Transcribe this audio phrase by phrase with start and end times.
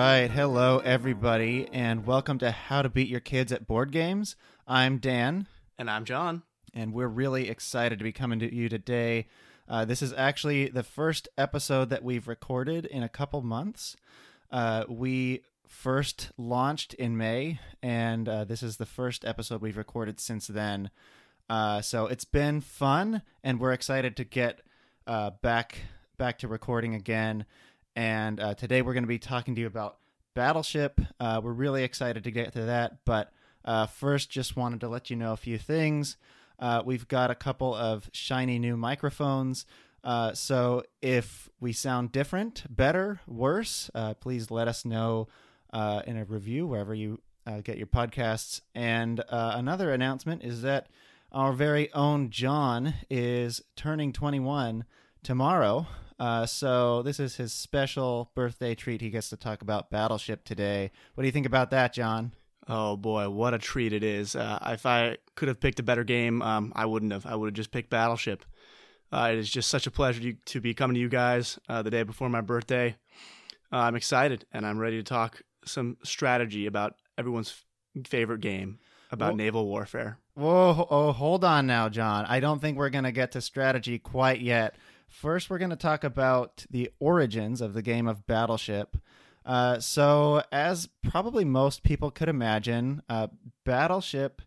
[0.00, 0.30] right.
[0.30, 4.34] Hello, everybody, and welcome to How to Beat Your Kids at Board Games.
[4.66, 5.46] I'm Dan,
[5.78, 6.42] And I'm John.
[6.72, 9.26] and we're really excited to be coming to you today.
[9.68, 13.94] Uh, this is actually the first episode that we've recorded in a couple months.
[14.50, 20.18] Uh, we first launched in May, and uh, this is the first episode we've recorded
[20.18, 20.88] since then.
[21.50, 24.62] Uh, so it's been fun, and we're excited to get
[25.06, 25.76] uh, back
[26.16, 27.44] back to recording again.
[27.96, 29.98] And uh, today we're going to be talking to you about
[30.34, 31.00] Battleship.
[31.18, 33.32] Uh, we're really excited to get to that, but
[33.64, 36.16] uh, first, just wanted to let you know a few things.
[36.58, 39.66] Uh, we've got a couple of shiny new microphones.
[40.02, 45.28] Uh, so if we sound different, better, worse, uh, please let us know
[45.72, 47.20] in a review wherever you
[47.64, 48.60] get your podcasts.
[48.74, 50.88] And another announcement is that
[51.32, 54.84] our very own John is turning 21
[55.22, 55.86] tomorrow.
[56.20, 59.00] Uh, so this is his special birthday treat.
[59.00, 60.90] He gets to talk about Battleship today.
[61.14, 62.32] What do you think about that, John?
[62.68, 64.36] Oh boy, what a treat it is.
[64.36, 67.24] Uh, if I could have picked a better game, um, I wouldn't have.
[67.24, 68.44] I would have just picked Battleship.
[69.10, 71.80] Uh, it is just such a pleasure to, to be coming to you guys uh,
[71.82, 72.96] the day before my birthday.
[73.72, 77.64] Uh, I'm excited and I'm ready to talk some strategy about everyone's
[77.96, 78.78] f- favorite game
[79.10, 80.18] about naval warfare.
[80.34, 82.24] Whoa, oh, hold on now, John.
[82.26, 84.76] I don't think we're going to get to strategy quite yet.
[85.10, 88.96] First, we're going to talk about the origins of the game of Battleship.
[89.44, 93.26] Uh, so, as probably most people could imagine, uh,
[93.64, 94.40] Battleship,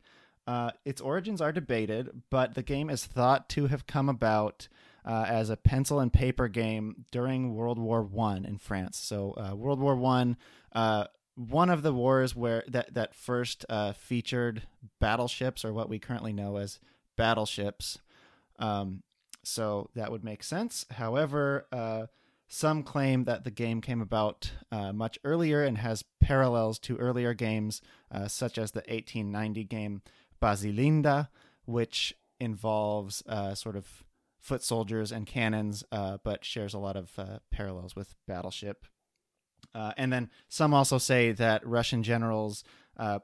[0.48, 4.70] uh, its origins are debated, but the game is thought to have come about
[5.06, 8.98] uh, as a pencil and paper game during World War One in France.
[8.98, 10.38] So, uh, World War One,
[10.72, 14.64] uh, one of the wars where that that first featured
[15.02, 16.80] battleships, or what we currently know as
[17.18, 18.00] battleships.
[18.60, 19.04] Um,
[19.44, 20.86] so that would make sense.
[20.92, 22.08] However, uh,
[22.48, 27.34] some claim that the game came about uh, much earlier and has parallels to earlier
[27.34, 27.82] games,
[28.12, 30.02] uh, such as the 1890 game
[30.42, 31.30] Basilinda,
[31.66, 34.04] which involves uh, sort of
[34.40, 38.86] foot soldiers and cannons, uh, but shares a lot of uh, parallels with Battleship.
[39.74, 42.64] And then some also say that Russian generals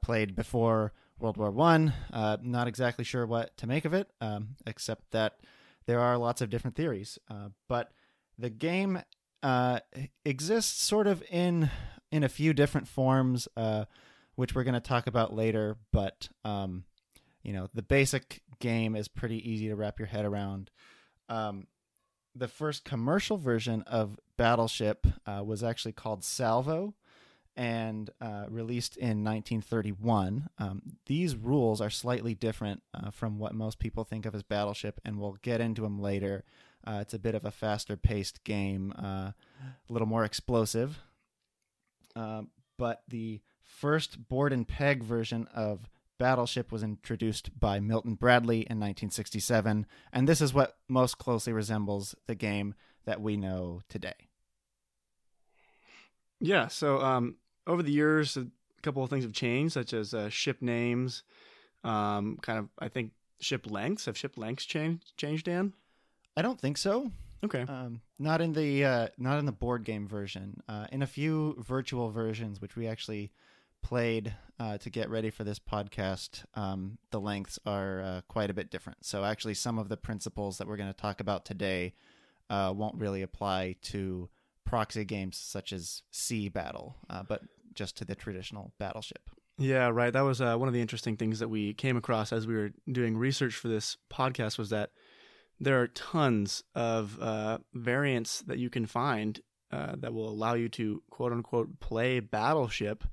[0.02, 1.94] played before World War One.
[2.12, 5.38] Not exactly sure what to make of it, um, except that
[5.90, 7.18] there are lots of different theories.
[7.32, 7.92] Uh, but
[8.38, 9.02] the game
[9.42, 9.80] uh,
[10.24, 11.72] exists sort of in
[12.12, 13.86] in a few different forms, uh,
[14.36, 15.78] which we're going to talk about later.
[15.92, 16.84] But um,
[17.42, 20.70] you know, the basic game is pretty easy to wrap your head around.
[21.28, 21.66] Um,
[22.36, 26.94] the first commercial version of Battleship uh, was actually called Salvo
[27.60, 30.48] and uh, released in 1931.
[30.60, 35.02] Um, these rules are slightly different uh, from what most people think of as Battleship,
[35.04, 36.46] and we'll get into them later.
[36.88, 39.36] Uh, it's a bit of a faster paced game, uh, a
[39.90, 41.00] little more explosive.
[42.16, 48.60] Um, but the first board and peg version of Battleship was introduced by Milton Bradley
[48.60, 54.30] in 1967, and this is what most closely resembles the game that we know today.
[56.40, 57.36] Yeah, so um,
[57.70, 58.48] over the years, a
[58.82, 61.24] couple of things have changed, such as uh, ship names,
[61.84, 64.06] um, kind of, I think, ship lengths.
[64.06, 65.74] Have ship lengths changed, changed Dan?
[66.36, 67.12] I don't think so.
[67.44, 67.62] Okay.
[67.62, 70.62] Um, not in the uh, not in the board game version.
[70.68, 73.32] Uh, in a few virtual versions, which we actually
[73.82, 78.54] played uh, to get ready for this podcast, um, the lengths are uh, quite a
[78.54, 79.06] bit different.
[79.06, 81.94] So actually, some of the principles that we're going to talk about today
[82.50, 84.28] uh, won't really apply to
[84.66, 87.42] proxy games such as Sea Battle, uh, but
[87.80, 89.30] just to the traditional battleship.
[89.58, 90.12] Yeah, right.
[90.12, 92.72] That was uh, one of the interesting things that we came across as we were
[92.92, 94.92] doing research for this podcast was that
[95.62, 99.40] there are tons of uh, variants that you can find
[99.72, 103.06] uh, that will allow you to quote unquote play Battleship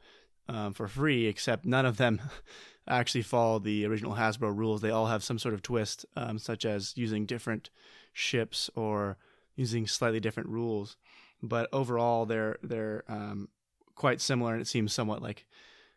[0.48, 2.20] um, for free, except none of them
[2.88, 4.80] actually follow the original Hasbro rules.
[4.80, 7.70] They all have some sort of twist, um, such as using different
[8.12, 9.16] ships or
[9.54, 10.96] using slightly different rules.
[11.42, 13.48] But overall, they're they're um,
[13.96, 15.46] quite similar, and it seems somewhat like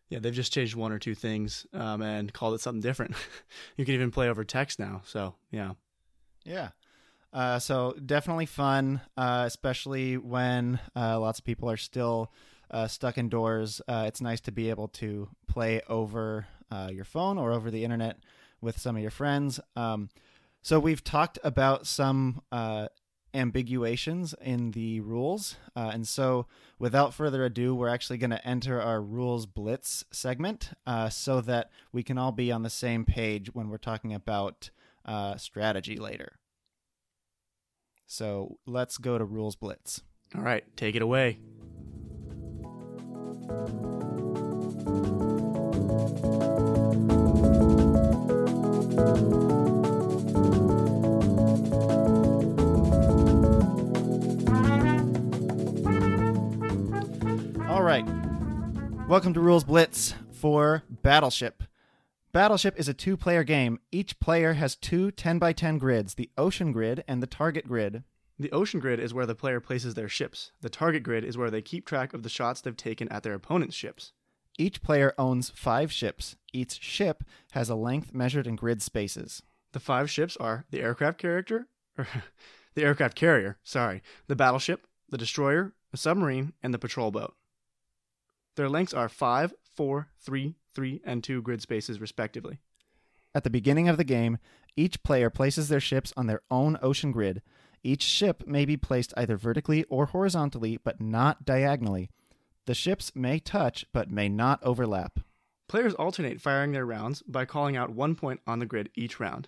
[0.10, 3.16] yeah, they've just changed one or two things um, and called it something different.
[3.78, 5.02] you can even play over text now.
[5.06, 5.74] So yeah,
[6.44, 6.70] Yeah.
[7.32, 12.32] Uh, so definitely fun, uh, especially when uh, lots of people are still
[12.72, 13.82] uh, stuck indoors.
[13.88, 17.84] Uh, it's nice to be able to play over uh, your phone or over the
[17.84, 18.18] internet
[18.62, 19.60] with some of your friends.
[19.76, 20.10] Um,
[20.64, 22.42] so we've talked about some
[23.34, 26.48] ambiguations in the rules, uh, and so
[26.78, 31.70] without further ado, we're actually going to enter our rules blitz segment uh, so that
[31.92, 34.70] we can all be on the same page when we're talking about
[35.06, 36.40] uh, strategy later.
[38.06, 40.02] So let's go to Rules Blitz.
[40.36, 41.40] all right, take it away.
[57.90, 58.06] Right.
[59.08, 61.64] Welcome to Rules Blitz for Battleship.
[62.32, 63.80] Battleship is a two player game.
[63.92, 68.04] Each player has two 10 by 10 grids the ocean grid and the target grid.
[68.38, 70.52] The ocean grid is where the player places their ships.
[70.62, 73.34] The target grid is where they keep track of the shots they've taken at their
[73.34, 74.14] opponent's ships.
[74.60, 76.36] Each player owns five ships.
[76.54, 79.42] Each ship has a length measured in grid spaces.
[79.72, 81.66] The five ships are the aircraft character,
[82.76, 87.34] the aircraft carrier, sorry, the battleship, the destroyer, the submarine, and the patrol boat.
[88.60, 92.60] Their lengths are 5, 4, 3, 3, and 2 grid spaces, respectively.
[93.34, 94.38] At the beginning of the game,
[94.76, 97.42] each player places their ships on their own ocean grid.
[97.84, 102.10] Each ship may be placed either vertically or horizontally, but not diagonally.
[102.66, 105.22] The ships may touch, but may not overlap.
[105.70, 109.48] Players alternate firing their rounds by calling out one point on the grid each round.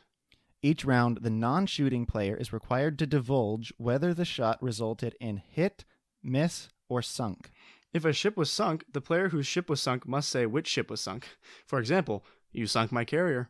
[0.61, 5.35] Each round, the non shooting player is required to divulge whether the shot resulted in
[5.35, 5.83] hit,
[6.23, 7.51] miss, or sunk.
[7.93, 10.89] If a ship was sunk, the player whose ship was sunk must say which ship
[10.89, 11.27] was sunk.
[11.65, 12.23] For example,
[12.53, 13.49] you sunk my carrier.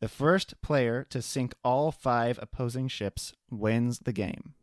[0.00, 4.54] The first player to sink all five opposing ships wins the game.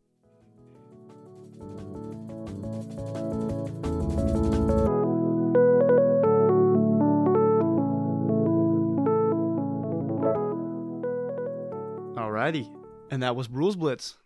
[12.16, 12.72] Alrighty.
[13.10, 14.16] And that was Rules Blitz.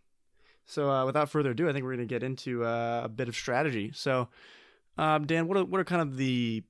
[0.71, 3.29] So, uh, without further ado, I think we're going to get into uh, a bit
[3.29, 3.91] of strategy.
[3.93, 4.29] So,
[4.97, 6.63] um, Dan, what are, what are kind of the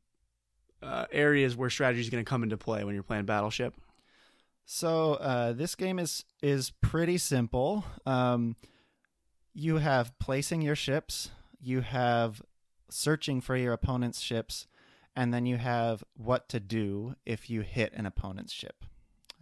[0.83, 3.75] uh, areas where strategy is going to come into play when you're playing Battleship?
[4.65, 7.85] So uh, this game is is pretty simple.
[8.07, 8.57] Um,
[9.53, 11.31] you have placing your ships,
[11.61, 12.41] you have
[12.89, 14.67] searching for your opponent's ships,
[15.15, 18.85] and then you have what to do if you hit an opponent's ship.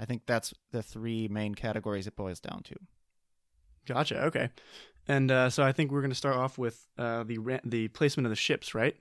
[0.01, 2.75] I think that's the three main categories it boils down to.
[3.87, 4.25] Gotcha.
[4.25, 4.51] Okay,
[5.07, 7.89] and uh, so I think we're going to start off with uh, the ra- the
[7.89, 8.97] placement of the ships, right?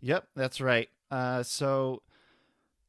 [0.00, 0.88] Yep, that's right.
[1.10, 2.02] Uh, so,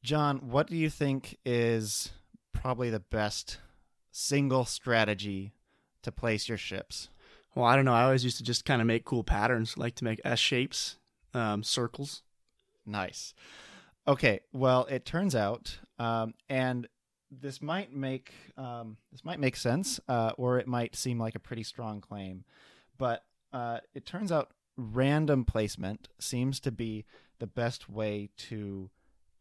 [0.04, 2.12] John, what do you think is
[2.52, 3.60] probably the best
[4.12, 5.54] single strategy
[6.02, 7.10] to place your ships?
[7.56, 7.94] Well, I don't know.
[7.94, 10.98] I always used to just kind of make cool patterns, like to make S shapes,
[11.34, 12.22] um, circles.
[12.86, 13.34] Nice.
[14.08, 16.88] Okay, well, it turns out, um, and
[17.42, 21.40] this might make um, this might make sense, uh, or it might seem like a
[21.40, 22.44] pretty strong claim,
[22.98, 23.24] but
[23.54, 27.06] uh, it turns out random placement seems to be
[27.40, 28.90] the best way to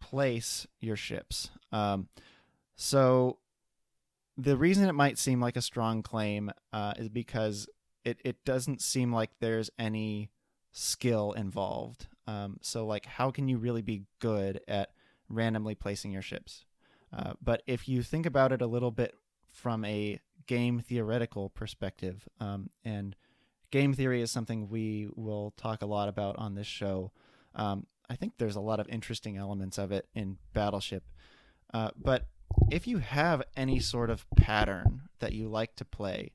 [0.01, 1.51] place your ships.
[1.73, 2.09] Um,
[2.77, 3.39] so
[4.37, 7.69] the reason it might seem like a strong claim uh, is because
[8.05, 10.31] it, it doesn't seem like there's any
[10.73, 12.09] skill involved.
[12.27, 14.91] Um, so, like, how can you really be good at
[15.29, 16.65] randomly placing your ships?
[17.17, 19.15] Uh, but if you think about it a little bit
[19.53, 23.15] from a game theoretical perspective, um, and
[23.71, 27.13] game theory is something we will talk a lot about on this show.
[27.55, 31.05] Um, I think there's a lot of interesting elements of it in Battleship.
[31.73, 32.27] Uh, but
[32.71, 36.33] if you have any sort of pattern that you like to play,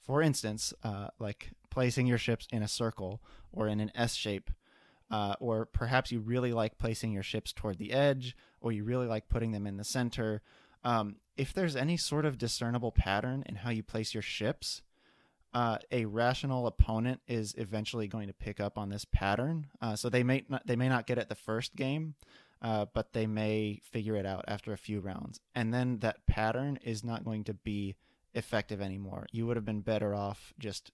[0.00, 3.22] for instance, uh, like placing your ships in a circle
[3.52, 4.50] or in an S shape,
[5.10, 9.06] uh, or perhaps you really like placing your ships toward the edge, or you really
[9.06, 10.42] like putting them in the center.
[10.84, 14.82] Um, if there's any sort of discernible pattern in how you place your ships,
[15.52, 19.66] uh, a rational opponent is eventually going to pick up on this pattern.
[19.80, 22.14] Uh, so they may not they may not get it the first game,
[22.62, 26.78] uh, but they may figure it out after a few rounds, and then that pattern
[26.84, 27.96] is not going to be
[28.34, 29.26] effective anymore.
[29.32, 30.92] You would have been better off just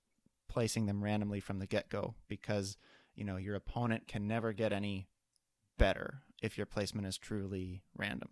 [0.48, 2.78] placing them randomly from the get go because
[3.16, 5.08] you know your opponent can never get any
[5.78, 8.28] better if your placement is truly random.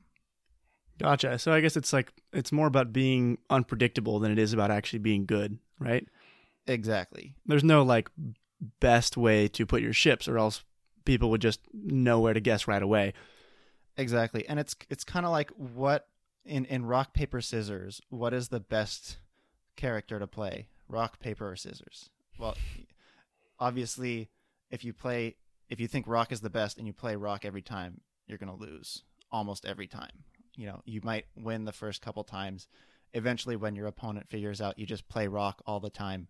[0.99, 1.39] Gotcha.
[1.39, 5.01] So I guess it's like it's more about being unpredictable than it is about actually
[5.01, 6.07] being good, right?
[6.67, 7.35] Exactly.
[7.47, 8.11] There's no like
[8.81, 10.63] best way to put your ships, or else
[11.05, 13.13] people would just know where to guess right away.
[13.97, 14.47] Exactly.
[14.49, 16.09] And it's it's kind of like what
[16.45, 19.19] in in rock paper scissors, what is the best
[19.77, 20.69] character to play?
[20.89, 22.11] Rock paper or scissors?
[22.39, 22.57] Well,
[23.59, 24.31] obviously
[24.75, 25.37] if you play
[25.71, 28.55] if you think rock is the best and you play rock every time, you're going
[28.55, 29.03] to lose
[29.33, 30.25] almost every time.
[30.57, 32.67] You know, you might win the first couple times.
[33.15, 36.27] Eventually when your opponent figures out you just play rock all the time,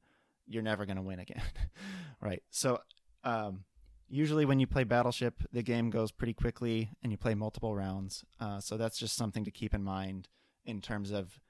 [0.47, 1.43] you're never going to win again.
[2.21, 2.43] right.
[2.51, 2.81] So,
[3.25, 3.65] um
[4.07, 8.23] usually when you play battleship the game goes pretty quickly and you play multiple rounds
[8.39, 10.29] uh, so that's just something to keep in mind
[10.67, 11.41] in terms of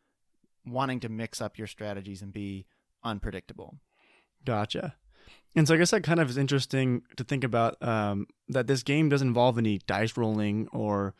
[0.64, 2.64] wanting to mix up your strategies and be
[3.02, 3.80] unpredictable
[4.44, 4.96] Gotcha.
[5.56, 8.82] And so I guess that kind of is interesting to think about um, that this
[8.82, 11.14] game doesn't involve any dice rolling or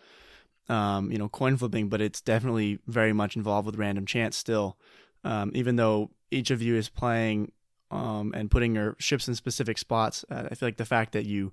[0.69, 4.77] um, you know coin flipping, but it's definitely very much involved with random chance still.
[5.23, 7.53] Um, even though each of you is playing
[7.91, 11.27] um, and putting your ships in specific spots, uh, I feel like the fact that
[11.27, 11.53] you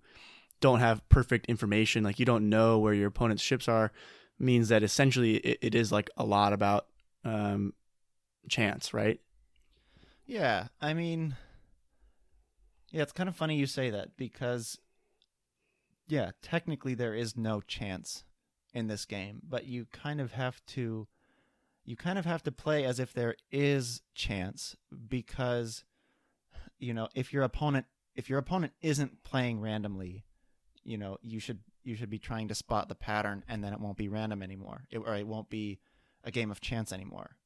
[0.59, 3.91] don't have perfect information, like you don't know where your opponent's ships are,
[4.39, 6.87] means that essentially it, it is like a lot about
[7.23, 7.73] um,
[8.49, 9.19] chance, right?
[10.25, 11.35] Yeah, I mean,
[12.91, 14.77] yeah, it's kind of funny you say that because,
[16.07, 18.23] yeah, technically there is no chance
[18.73, 21.07] in this game, but you kind of have to,
[21.85, 24.75] you kind of have to play as if there is chance
[25.07, 25.83] because,
[26.79, 30.25] you know, if your opponent if your opponent isn't playing randomly,
[30.83, 33.79] you know, you should you should be trying to spot the pattern, and then it
[33.79, 35.79] won't be random anymore, it, or it won't be
[36.23, 37.37] a game of chance anymore.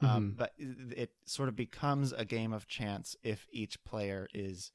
[0.00, 0.36] Um, Mhm.
[0.36, 4.72] but it, it sort of becomes a game of chance if each player is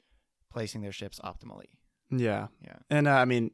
[0.51, 1.65] placing their ships optimally.
[2.09, 2.75] Yeah, Yeah.
[2.89, 3.51] And uh, I mean,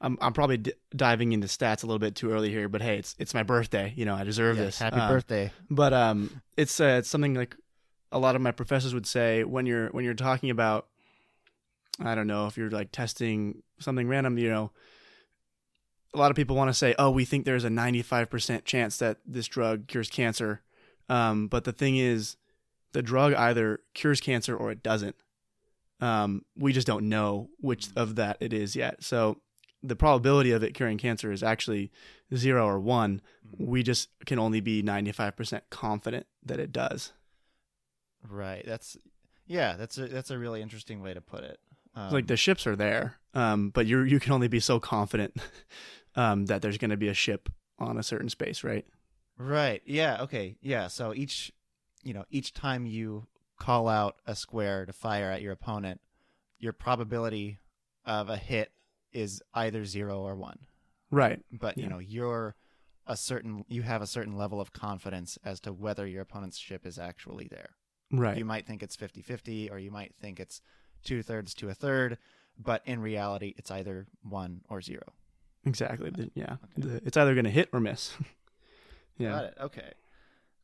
[0.00, 2.98] I'm I'm probably d- diving into stats a little bit too early here, but hey,
[2.98, 3.92] it's it's my birthday.
[3.96, 4.78] You know, I deserve Yes, this.
[4.78, 5.50] Happy Um, birthday!
[5.68, 7.56] But um, it's uh, it's something like
[8.12, 10.86] a lot of my professors would say when you're when you're talking about,
[12.00, 14.38] I don't know if you're like testing something random.
[14.38, 14.70] You know,
[16.14, 19.18] a lot of people want to say, oh, we think there's a 95% chance that
[19.26, 20.62] this drug cures cancer.
[21.08, 22.36] Um, but the thing is,
[22.92, 25.16] the drug either cures cancer or it doesn't.
[26.00, 29.02] Um, we just don't know which of that it is yet.
[29.02, 29.40] So
[29.82, 31.90] the probability of it curing cancer is actually
[32.34, 33.20] zero or one.
[33.58, 37.12] We just can only be 95% confident that it does.
[38.28, 38.64] Right.
[38.66, 38.96] That's
[39.46, 39.76] yeah.
[39.76, 41.58] That's a that's a really interesting way to put it.
[41.94, 45.36] Um, like the ships are there, um, but you you can only be so confident
[46.16, 48.84] um, that there's going to be a ship on a certain space, right?
[49.38, 49.82] Right.
[49.86, 50.22] Yeah.
[50.22, 50.56] Okay.
[50.60, 50.88] Yeah.
[50.88, 51.50] So each,
[52.04, 53.26] you know, each time you
[53.60, 56.00] call out a square to fire at your opponent,
[56.58, 57.58] your probability
[58.04, 58.72] of a hit
[59.12, 60.58] is either zero or one.
[61.12, 61.40] Right.
[61.52, 62.56] But you know, you're
[63.06, 66.86] a certain you have a certain level of confidence as to whether your opponent's ship
[66.86, 67.70] is actually there.
[68.12, 68.36] Right.
[68.38, 70.60] You might think it's 50-50 or you might think it's
[71.04, 72.18] two thirds to a third,
[72.58, 75.12] but in reality, it's either one or zero.
[75.64, 76.10] exactly.
[76.10, 76.56] The- yeah.
[76.78, 77.00] Okay.
[77.04, 78.12] It's either going to hit or miss.
[79.18, 79.30] yeah.
[79.30, 79.54] Got it.
[79.60, 79.92] Okay.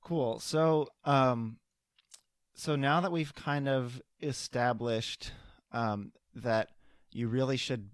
[0.02, 0.38] Cool.
[0.40, 1.58] So, um,
[2.56, 5.30] so now that we've kind of established
[5.72, 6.70] um, that
[7.12, 7.90] you really should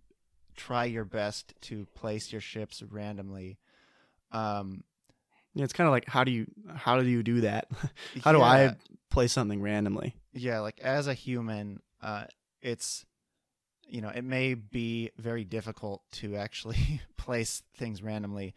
[0.56, 3.58] try your best to place your ships randomly.
[4.30, 4.84] Um,
[5.54, 5.64] Yeah.
[5.64, 7.68] It's kind of like how do you how do you do that?
[8.24, 8.76] how do I
[9.10, 10.14] play something randomly?
[10.32, 12.24] Yeah, like as a human, uh,
[12.62, 13.04] it's
[13.86, 18.54] you know it may be very difficult to actually place things randomly.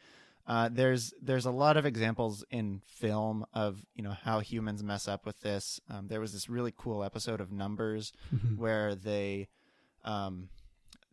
[0.47, 5.07] Uh, there's there's a lot of examples in film of you know how humans mess
[5.07, 5.79] up with this.
[5.89, 8.13] Um, there was this really cool episode of Numbers
[8.55, 9.47] where they
[10.03, 10.49] um,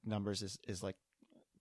[0.05, 0.97] Numbers is, is like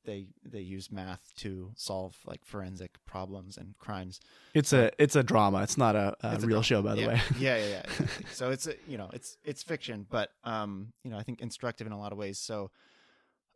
[0.04, 4.20] they they use math to solve like forensic problems and crimes.
[4.54, 5.62] It's a it's a drama.
[5.64, 6.64] It's not a, a It's real drama.
[6.64, 7.08] show, by the yeah.
[7.08, 7.22] way.
[7.40, 7.80] yeah, yeah, yeah.
[8.00, 8.26] exactly.
[8.34, 11.88] so it's a, you know it's it's fiction, but um you know I think instructive
[11.88, 12.38] in a lot of ways.
[12.40, 12.72] So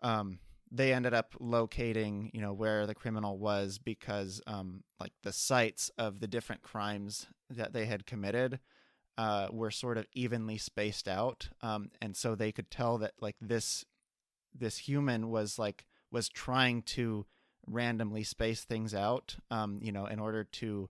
[0.03, 0.39] um
[0.71, 5.91] they ended up locating you know where the criminal was because um like the sites
[5.97, 8.59] of the different crimes that they had committed
[9.17, 13.35] uh were sort of evenly spaced out um and so they could tell that like
[13.39, 13.85] this
[14.53, 17.25] this human was like was trying to
[17.67, 20.89] randomly space things out um you know in order to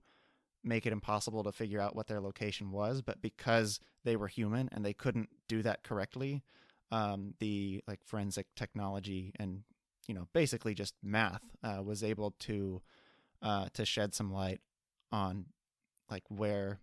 [0.64, 4.68] make it impossible to figure out what their location was but because they were human
[4.72, 6.42] and they couldn't do that correctly
[6.90, 9.62] um, the like forensic technology and
[10.06, 12.82] you know basically just math uh, was able to
[13.42, 14.60] uh, to shed some light
[15.12, 15.46] on
[16.10, 16.80] like where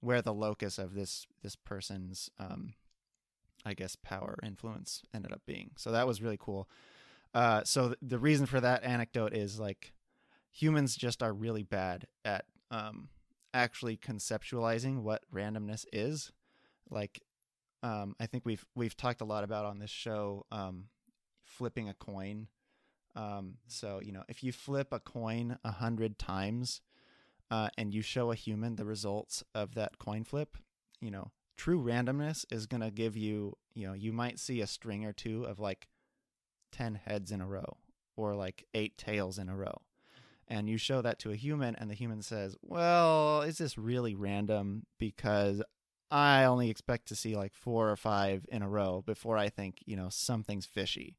[0.00, 2.74] where the locus of this this person's um,
[3.64, 5.70] I guess power influence ended up being.
[5.76, 6.68] So that was really cool.
[7.34, 9.92] Uh, so th- the reason for that anecdote is like
[10.50, 13.08] humans just are really bad at um,
[13.54, 16.32] actually conceptualizing what randomness is.
[16.90, 17.22] Like,
[17.82, 20.86] um, I think we've we've talked a lot about on this show um,
[21.44, 22.48] flipping a coin.
[23.14, 26.80] Um, so you know, if you flip a coin a hundred times
[27.50, 30.56] uh, and you show a human the results of that coin flip,
[31.00, 35.04] you know, true randomness is gonna give you, you know, you might see a string
[35.04, 35.88] or two of like
[36.70, 37.76] ten heads in a row
[38.16, 39.80] or like eight tails in a row
[40.48, 44.14] and you show that to a human and the human says well is this really
[44.14, 45.62] random because
[46.12, 49.78] i only expect to see like four or five in a row before i think
[49.86, 51.16] you know something's fishy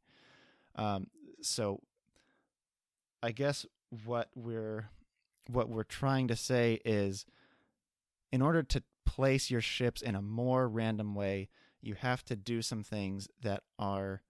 [0.76, 1.08] um,
[1.42, 1.82] so
[3.22, 3.66] i guess
[4.06, 4.90] what we're
[5.50, 7.26] what we're trying to say is
[8.32, 11.50] in order to place your ships in a more random way
[11.82, 14.22] you have to do some things that are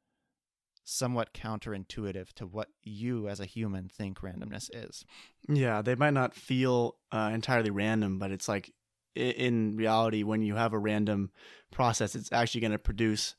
[0.83, 5.05] somewhat counterintuitive to what you as a human think randomness is.
[5.47, 8.73] Yeah, they might not feel uh, entirely random, but it's like
[9.15, 11.31] in reality, when you have a random
[11.71, 13.35] process, it's actually going to produce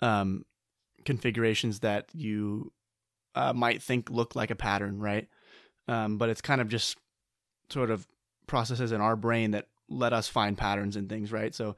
[0.00, 0.44] um,
[1.04, 2.72] configurations that you
[3.34, 5.28] uh, might think look like a pattern, right?
[5.86, 6.98] Um, but it's kind of just
[7.70, 8.06] sort of
[8.46, 11.54] processes in our brain that let us find patterns in things, right?
[11.54, 11.76] So,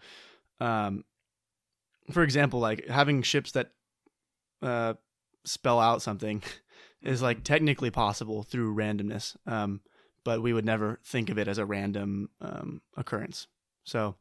[0.60, 1.04] um,
[2.10, 3.70] for example, like having ships that
[4.62, 4.94] uh,
[5.44, 6.42] spell out something
[7.02, 9.36] is like technically possible through randomness.
[9.46, 9.80] Um,
[10.24, 13.46] but we would never think of it as a random um, occurrence.
[13.84, 14.16] So,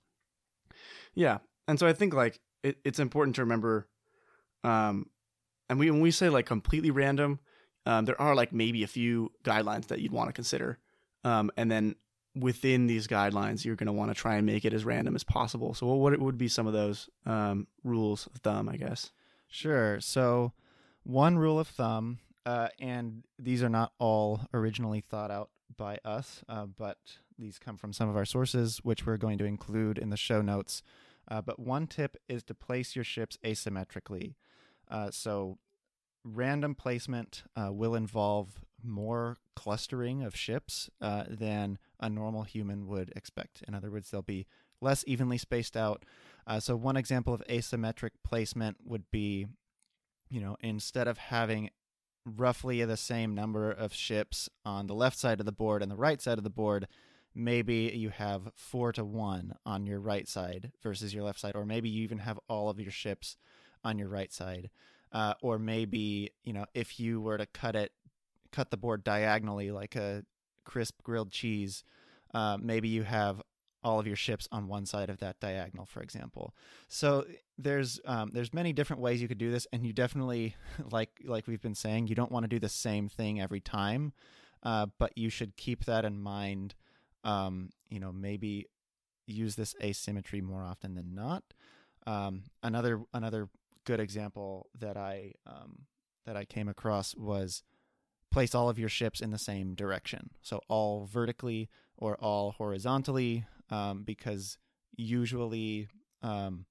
[1.13, 3.87] yeah, and so I think like it, it's important to remember,
[4.63, 5.07] um,
[5.69, 7.39] and we when we say like completely random,
[7.85, 10.79] um, there are like maybe a few guidelines that you'd want to consider,
[11.23, 11.95] um, and then
[12.35, 15.23] within these guidelines, you're going to want to try and make it as random as
[15.23, 15.73] possible.
[15.73, 18.69] So, what would be some of those um, rules of thumb?
[18.69, 19.11] I guess.
[19.47, 19.99] Sure.
[19.99, 20.53] So,
[21.03, 26.43] one rule of thumb, uh, and these are not all originally thought out by us,
[26.49, 26.97] uh, but
[27.37, 30.41] these come from some of our sources, which we're going to include in the show
[30.41, 30.81] notes.
[31.29, 34.35] Uh, but one tip is to place your ships asymmetrically.
[34.89, 35.57] Uh, so,
[36.25, 43.11] random placement uh, will involve more clustering of ships uh, than a normal human would
[43.15, 43.63] expect.
[43.67, 44.47] In other words, they'll be
[44.81, 46.03] less evenly spaced out.
[46.47, 49.45] Uh, so, one example of asymmetric placement would be,
[50.29, 51.69] you know, instead of having
[52.35, 55.95] roughly the same number of ships on the left side of the board and the
[55.95, 56.87] right side of the board,
[57.35, 61.65] maybe you have four to one on your right side versus your left side, or
[61.65, 63.37] maybe you even have all of your ships
[63.83, 64.69] on your right side.
[65.11, 67.91] Uh, or maybe you know if you were to cut it,
[68.51, 70.23] cut the board diagonally like a
[70.65, 71.83] crisp grilled cheese,
[72.33, 73.41] uh, maybe you have
[73.83, 76.53] all of your ships on one side of that diagonal, for example.
[76.87, 77.25] So
[77.57, 80.55] there's um, there's many different ways you could do this, and you definitely
[80.91, 84.13] like like we've been saying, you don't want to do the same thing every time,
[84.63, 86.75] uh, but you should keep that in mind.
[87.23, 88.67] Um, you know, maybe
[89.27, 91.43] use this asymmetry more often than not.
[92.07, 93.49] Um, another another
[93.85, 95.85] good example that I um,
[96.25, 97.63] that I came across was
[98.31, 103.45] place all of your ships in the same direction, so all vertically or all horizontally
[103.69, 104.57] um, because
[104.95, 105.87] usually
[106.21, 106.65] um,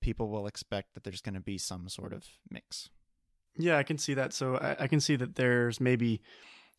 [0.00, 2.88] people will expect that there's going to be some sort of mix.
[3.56, 4.32] Yeah, I can see that.
[4.32, 6.20] So I, I, can see that there's maybe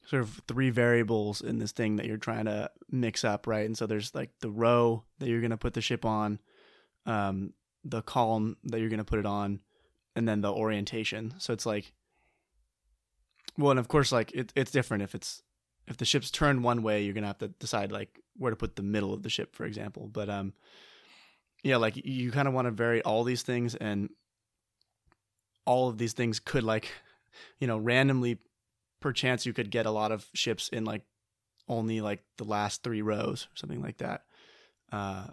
[0.06, 3.66] sort of three variables in this thing that you're trying to mix up, right?
[3.66, 6.40] And so there's like the row that you're going to put the ship on,
[7.06, 9.60] um, the column that you're going to put it on,
[10.16, 11.34] and then the orientation.
[11.38, 11.92] So it's like,
[13.58, 15.44] well, and of course, like it, it's different if it's
[15.90, 18.76] if the ship's turned one way, you're gonna have to decide like where to put
[18.76, 20.08] the middle of the ship, for example.
[20.08, 20.54] But um,
[21.64, 24.10] yeah, like you kind of want to vary all these things, and
[25.66, 26.92] all of these things could like,
[27.60, 28.38] you know, randomly,
[29.00, 31.02] perchance you could get a lot of ships in like
[31.68, 34.24] only like the last three rows or something like that.
[34.92, 35.28] Uh,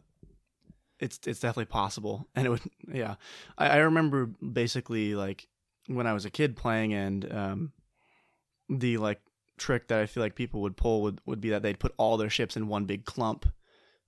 [0.99, 3.16] it's it's definitely possible, and it would yeah.
[3.59, 5.49] I, I remember basically like
[5.87, 7.73] when I was a kid playing and um,
[8.71, 9.21] the like
[9.57, 12.16] trick that I feel like people would pull would, would be that they'd put all
[12.16, 13.47] their ships in one big clump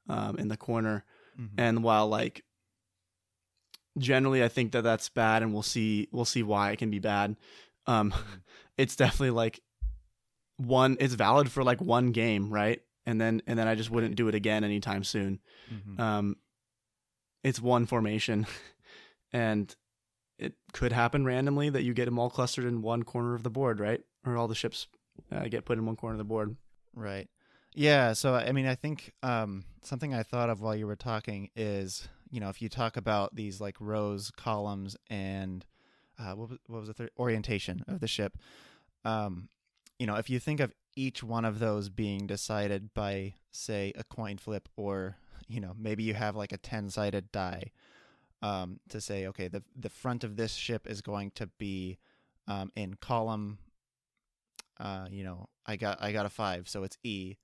[0.08, 1.04] um, in the corner.
[1.38, 1.60] Mm-hmm.
[1.60, 2.44] And while like
[3.98, 6.98] generally I think that that's bad and we'll see we'll see why it can be
[6.98, 7.36] bad.
[7.86, 8.34] Um, mm-hmm.
[8.76, 9.60] it's definitely like
[10.56, 12.80] one it's valid for like one game, right?
[13.06, 15.40] And then and then I just wouldn't do it again anytime soon.
[15.72, 16.00] Mm-hmm.
[16.00, 16.36] Um,
[17.42, 18.46] it's one formation
[19.32, 19.74] and
[20.38, 23.50] it could happen randomly that you get them all clustered in one corner of the
[23.50, 24.00] board, right?
[24.24, 24.86] Or all the ships
[25.32, 26.56] uh, get put in one corner of the board.
[26.94, 27.28] Right.
[27.74, 28.12] Yeah.
[28.12, 32.08] So I mean, I think um, something I thought of while you were talking is,
[32.30, 35.64] you know, if you talk about these like rows, columns, and
[36.18, 38.36] uh, what, was, what was the orientation of the ship,
[39.04, 39.48] um,
[39.98, 44.02] you know, if you think of each one of those being decided by, say, a
[44.04, 47.70] coin flip, or you know, maybe you have like a ten-sided die
[48.42, 51.98] um, to say, okay, the the front of this ship is going to be
[52.46, 53.58] um, in column
[54.80, 57.36] uh, you know, I got I got a five, so it's E.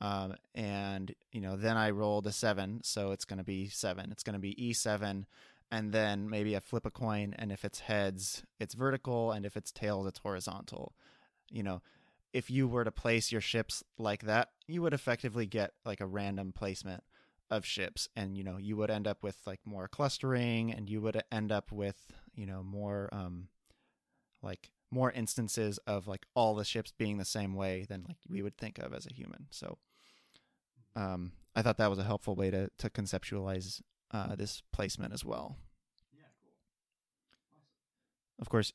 [0.00, 4.10] Um, and you know, then I rolled a seven, so it's going to be seven.
[4.10, 5.26] It's going to be E seven,
[5.70, 9.56] and then maybe I flip a coin, and if it's heads, it's vertical, and if
[9.56, 10.94] it's tails, it's horizontal.
[11.50, 11.82] You know,
[12.32, 16.06] if you were to place your ships like that, you would effectively get like a
[16.06, 17.04] random placement
[17.48, 21.00] of ships, and you know, you would end up with like more clustering, and you
[21.00, 23.48] would end up with you know more um,
[24.42, 28.42] like more instances of like all the ships being the same way than like we
[28.42, 29.46] would think of as a human.
[29.50, 29.78] So
[30.94, 33.80] um, I thought that was a helpful way to to conceptualize
[34.12, 35.56] uh, this placement as well.
[36.14, 36.24] Yeah.
[38.38, 38.72] Of course,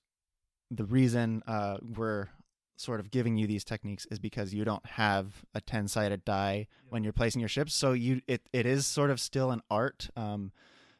[0.72, 2.30] the reason uh, we're
[2.76, 6.68] sort of giving you these techniques is because you don't have a 10 sided die
[6.90, 7.74] when you're placing your ships.
[7.74, 10.10] So you it, it is sort of still an art.
[10.16, 10.52] Um,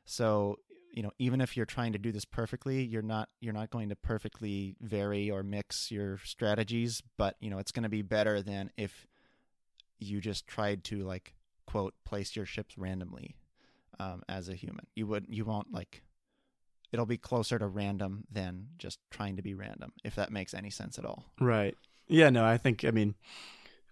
[0.06, 0.58] so
[0.98, 3.90] you know even if you're trying to do this perfectly you're not you're not going
[3.90, 8.42] to perfectly vary or mix your strategies but you know it's going to be better
[8.42, 9.06] than if
[10.00, 11.36] you just tried to like
[11.68, 13.36] quote place your ships randomly
[14.00, 16.02] um, as a human you would you won't like
[16.92, 20.72] it'll be closer to random than just trying to be random if that makes any
[20.72, 21.78] sense at all Right.
[22.08, 22.30] Yeah.
[22.30, 22.86] No, I think.
[22.86, 23.16] I mean,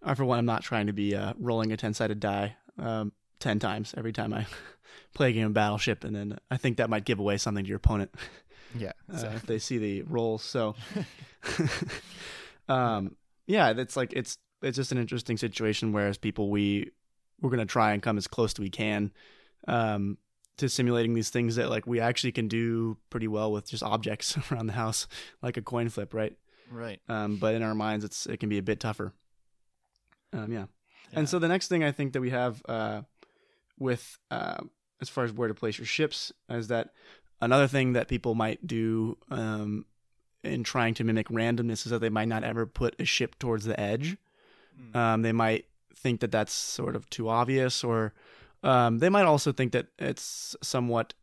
[0.02, 3.12] I for one, I'm not trying to be uh, rolling a ten sided die um,
[3.39, 4.45] ten times every time I
[5.13, 7.67] play a game of Battleship, and then I think that might give away something to
[7.67, 8.13] your opponent
[8.78, 10.43] yeah uh, if they see the rolls.
[10.43, 10.76] So,
[12.69, 13.15] um,
[13.48, 15.91] yeah, that's like it's it's just an interesting situation.
[15.91, 16.91] Whereas people, we
[17.41, 19.12] we're gonna try and come as close as we can
[19.67, 20.17] um,
[20.58, 24.38] to simulating these things that like we actually can do pretty well with just objects
[24.52, 25.08] around the house,
[25.41, 26.38] like a coin flip, right?
[26.71, 29.13] right um, but in our minds it's it can be a bit tougher
[30.34, 30.65] um, yeah.
[31.13, 33.02] and so the next thing i think that we have uh,
[33.79, 34.57] with uh,
[35.01, 36.89] as far as where to place your ships is that
[37.41, 39.85] another thing that people might do um,
[40.43, 43.65] in trying to mimic randomness is that they might not ever put a ship towards
[43.65, 44.17] the edge
[44.77, 44.95] Mm.
[44.95, 48.13] um, they might think that that's sort of too obvious or
[48.61, 51.13] um, they might also think that it's somewhat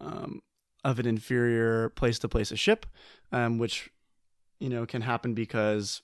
[0.00, 0.40] um,
[0.84, 2.86] of an inferior place to place a ship
[3.32, 3.90] um, which
[4.60, 6.00] you know can happen because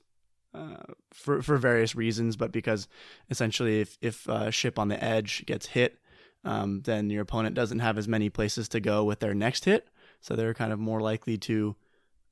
[0.54, 0.76] uh,
[1.12, 2.88] for for various reasons, but because
[3.30, 5.98] essentially if if a ship on the edge gets hit,
[6.44, 9.88] um, then your opponent doesn't have as many places to go with their next hit,
[10.20, 11.76] so they're kind of more likely to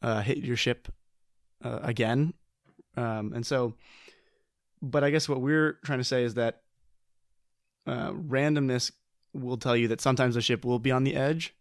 [0.02, 0.88] uh, hit your ship
[1.64, 2.34] uh, again,
[2.96, 3.74] um, and so.
[4.82, 6.60] But I guess what we're trying to say is that
[7.86, 8.92] uh, randomness
[9.32, 11.54] will tell you that sometimes a ship will be on the edge,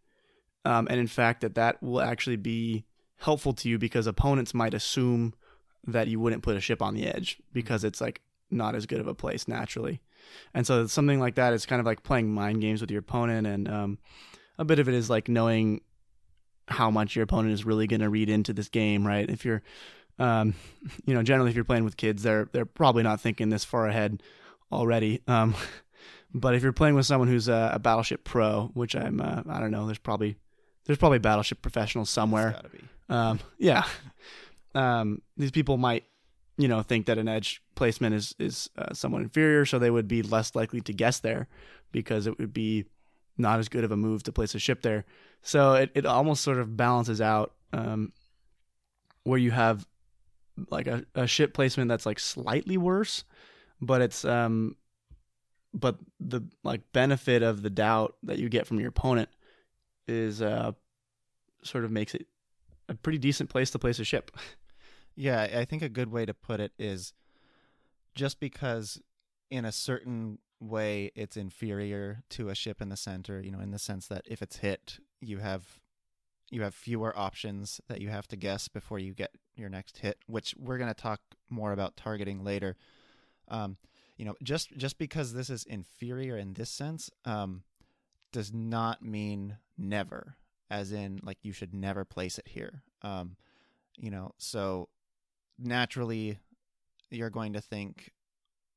[0.63, 2.85] um, and in fact that that will actually be
[3.17, 5.33] helpful to you because opponents might assume
[5.87, 8.99] that you wouldn't put a ship on the edge because it's like not as good
[8.99, 10.01] of a place naturally.
[10.53, 13.45] And so something like that is kind of like playing mind games with your opponent
[13.45, 13.97] and um,
[14.57, 15.81] a bit of it is like knowing
[16.67, 19.29] how much your opponent is really going to read into this game, right?
[19.29, 19.61] If you're
[20.17, 20.55] um,
[21.05, 23.87] you know, generally if you're playing with kids, they're they're probably not thinking this far
[23.87, 24.23] ahead
[24.71, 25.21] already.
[25.27, 25.55] Um,
[26.33, 29.59] but if you're playing with someone who's a, a battleship pro, which I'm uh, I
[29.59, 30.37] don't know, there's probably
[30.85, 32.49] there's probably battleship professionals somewhere.
[32.49, 32.83] It's gotta be.
[33.09, 33.85] Um, yeah.
[34.75, 36.03] Um, these people might,
[36.57, 40.07] you know, think that an edge placement is is uh, somewhat inferior, so they would
[40.07, 41.47] be less likely to guess there
[41.91, 42.85] because it would be
[43.37, 45.05] not as good of a move to place a ship there.
[45.41, 48.13] So it, it almost sort of balances out um,
[49.23, 49.85] where you have
[50.69, 53.23] like a, a ship placement that's like slightly worse,
[53.81, 54.75] but it's um,
[55.73, 59.29] but the like benefit of the doubt that you get from your opponent
[60.07, 60.71] is uh,
[61.63, 62.27] sort of makes it
[62.87, 64.31] a pretty decent place to place a ship.
[65.15, 67.13] Yeah, I think a good way to put it is
[68.13, 69.01] just because
[69.49, 73.71] in a certain way it's inferior to a ship in the center, you know, in
[73.71, 75.79] the sense that if it's hit, you have
[76.51, 80.17] you have fewer options that you have to guess before you get your next hit,
[80.27, 82.75] which we're going to talk more about targeting later.
[83.47, 83.77] Um,
[84.17, 87.63] you know, just just because this is inferior in this sense, um,
[88.31, 90.35] does not mean never,
[90.69, 92.83] as in like you should never place it here.
[93.01, 93.35] Um,
[93.97, 94.89] you know, so
[95.57, 96.39] naturally
[97.09, 98.11] you're going to think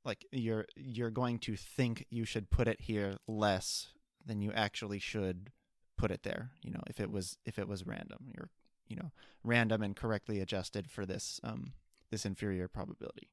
[0.05, 3.89] like you're you're going to think you should put it here less
[4.25, 5.51] than you actually should
[5.97, 8.51] put it there you know if it was if it was random you're
[8.89, 9.11] you know
[9.43, 11.73] random and correctly adjusted for this um
[12.11, 13.29] this inferior probability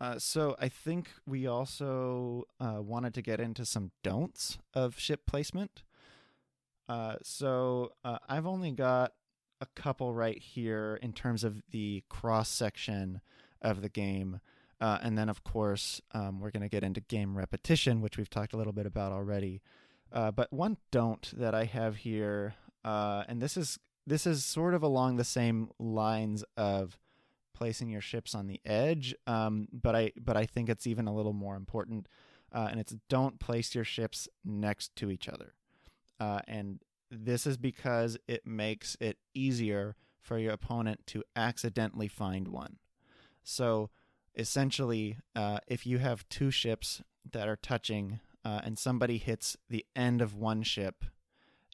[0.00, 0.14] Right.
[0.14, 5.26] Uh, so I think we also uh, wanted to get into some don'ts of ship
[5.26, 5.82] placement.
[6.88, 9.12] Uh, so uh, I've only got
[9.60, 13.20] a couple right here in terms of the cross section
[13.62, 14.40] of the game.
[14.80, 18.28] Uh, and then, of course, um, we're going to get into game repetition, which we've
[18.28, 19.62] talked a little bit about already.
[20.12, 24.74] Uh, but one don't that I have here, uh, and this is this is sort
[24.74, 26.98] of along the same lines of
[27.54, 31.14] placing your ships on the edge, um, but I but I think it's even a
[31.14, 32.08] little more important,
[32.52, 35.54] uh, and it's don't place your ships next to each other.
[36.20, 42.48] Uh, and this is because it makes it easier for your opponent to accidentally find
[42.48, 42.76] one.
[43.42, 43.90] So
[44.34, 49.84] essentially, uh, if you have two ships that are touching uh, and somebody hits the
[49.94, 51.04] end of one ship,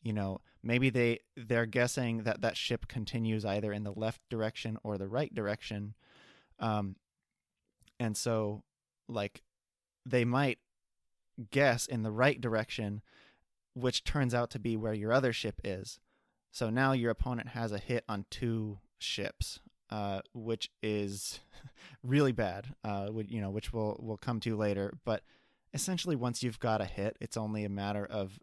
[0.03, 4.79] you know, maybe they they're guessing that that ship continues either in the left direction
[4.83, 5.95] or the right direction,
[6.59, 6.97] um,
[7.99, 8.63] and so
[9.09, 9.43] like
[10.07, 10.59] they might
[11.51, 13.03] guess in the right direction
[13.75, 16.01] which turns out to be where your other ship is.
[16.51, 21.41] So now your opponent has a hit on two ships, uh, which is
[22.03, 22.75] really bad.
[22.85, 24.93] Uh, you know, which we'll we'll come to later.
[25.05, 25.23] But
[25.73, 28.39] essentially, once you've got a hit, it's only a matter of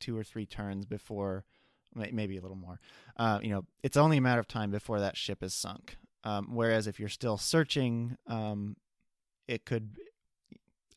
[0.00, 1.44] two or three turns before,
[1.94, 2.80] maybe a little more.
[3.16, 5.96] Uh, you know, it's only a matter of time before that ship is sunk.
[6.24, 8.76] Um, whereas if you're still searching, um,
[9.46, 9.96] it could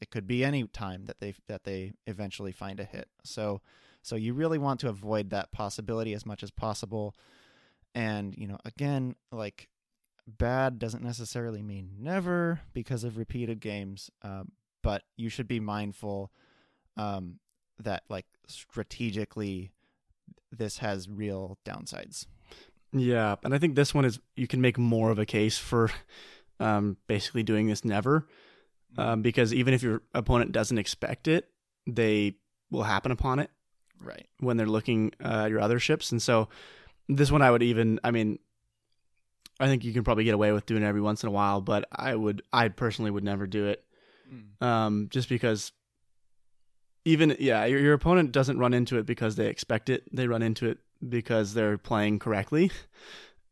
[0.01, 3.07] it could be any time that they that they eventually find a hit.
[3.23, 3.61] So
[4.01, 7.15] so you really want to avoid that possibility as much as possible.
[7.93, 9.69] And you know, again, like
[10.27, 16.31] bad doesn't necessarily mean never because of repeated games, um, but you should be mindful
[16.97, 17.39] um,
[17.79, 19.71] that like strategically
[20.51, 22.25] this has real downsides.
[22.93, 25.89] Yeah, and I think this one is you can make more of a case for
[26.59, 28.27] um, basically doing this never,
[28.97, 31.49] um, because even if your opponent doesn't expect it,
[31.87, 32.35] they
[32.69, 33.49] will happen upon it,
[33.99, 34.27] right?
[34.39, 36.49] When they're looking uh, at your other ships, and so
[37.07, 38.39] this one I would even, I mean,
[39.59, 41.61] I think you can probably get away with doing it every once in a while,
[41.61, 43.83] but I would, I personally would never do it,
[44.31, 44.65] mm.
[44.65, 45.71] um, just because
[47.05, 50.41] even yeah, your, your opponent doesn't run into it because they expect it; they run
[50.41, 52.71] into it because they're playing correctly.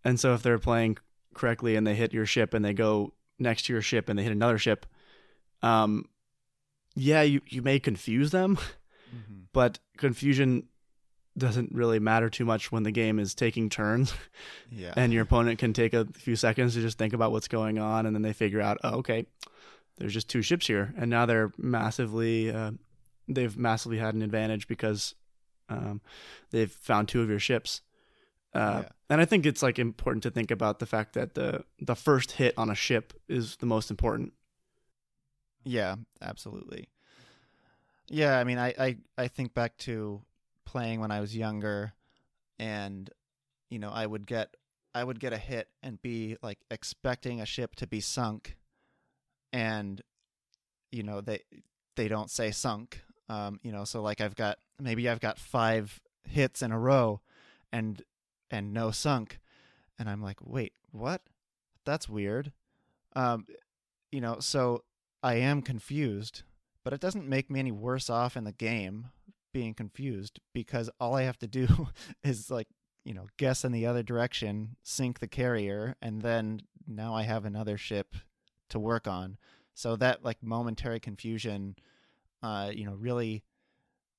[0.03, 0.97] And so if they're playing
[1.33, 4.23] correctly and they hit your ship and they go next to your ship and they
[4.23, 4.85] hit another ship,
[5.61, 6.05] um,
[6.95, 9.39] yeah, you, you may confuse them, mm-hmm.
[9.53, 10.67] but confusion
[11.37, 14.13] doesn't really matter too much when the game is taking turns.
[14.71, 14.93] Yeah.
[14.95, 18.05] And your opponent can take a few seconds to just think about what's going on
[18.05, 19.25] and then they figure out, oh, okay,
[19.97, 20.93] there's just two ships here.
[20.97, 22.71] And now they're massively, uh,
[23.27, 25.15] they've massively had an advantage because
[25.69, 26.01] um,
[26.51, 27.81] they've found two of your ships.
[28.53, 28.89] Uh, yeah.
[29.09, 32.31] And I think it's like important to think about the fact that the the first
[32.31, 34.33] hit on a ship is the most important.
[35.63, 36.89] Yeah, absolutely.
[38.07, 40.21] Yeah, I mean, I, I, I think back to
[40.65, 41.93] playing when I was younger,
[42.59, 43.09] and
[43.69, 44.55] you know, I would get
[44.95, 48.57] I would get a hit and be like expecting a ship to be sunk,
[49.53, 50.01] and
[50.91, 51.41] you know they
[51.95, 53.01] they don't say sunk.
[53.29, 57.21] Um, you know, so like I've got maybe I've got five hits in a row,
[57.71, 58.01] and
[58.51, 59.39] and no sunk,
[59.99, 61.21] and I'm like, wait, what?
[61.85, 62.51] That's weird.
[63.15, 63.47] Um,
[64.11, 64.83] you know, so
[65.21, 66.43] I am confused,
[66.83, 69.07] but it doesn't make me any worse off in the game
[69.51, 71.67] being confused because all I have to do
[72.23, 72.67] is like
[73.03, 77.45] you know guess in the other direction, sink the carrier, and then now I have
[77.45, 78.15] another ship
[78.69, 79.37] to work on.
[79.73, 81.75] So that like momentary confusion
[82.41, 83.43] uh, you know, really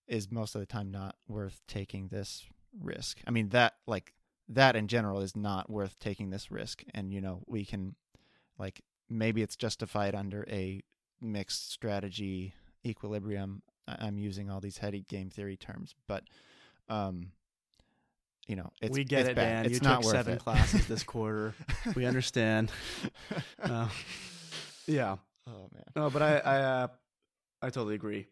[0.07, 2.45] is most of the time not worth taking this
[2.79, 3.21] risk.
[3.27, 4.15] I mean, that like
[4.49, 6.83] that in general is not worth taking this risk.
[6.95, 7.95] And you know, we can
[8.59, 10.83] like maybe it's justified under a
[11.21, 12.55] mixed strategy
[12.87, 13.63] equilibrium.
[13.87, 16.23] I'm using all these heady game theory terms, but
[16.89, 17.33] um,
[18.47, 19.63] you know, it's we get it's it, bad.
[19.63, 19.67] Dan.
[19.67, 20.41] It's you not took seven it.
[20.41, 21.55] classes this quarter.
[21.95, 22.71] we understand.
[23.63, 23.89] Uh,
[24.87, 25.17] yeah.
[25.47, 25.85] Oh man.
[25.97, 26.89] No, but I I uh,
[27.63, 28.27] I totally agree.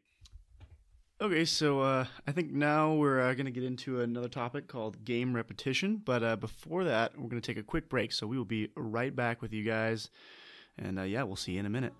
[1.21, 5.05] Okay, so uh, I think now we're uh, going to get into another topic called
[5.05, 6.01] game repetition.
[6.05, 8.13] But uh, before that, we're going to take a quick break.
[8.13, 10.11] So we will be right back with you guys.
[10.79, 11.93] And uh, yeah, we'll see you in a minute.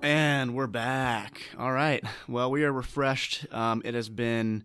[0.00, 1.42] And we're back.
[1.58, 2.02] All right.
[2.28, 3.46] Well, we are refreshed.
[3.52, 4.64] Um, it has been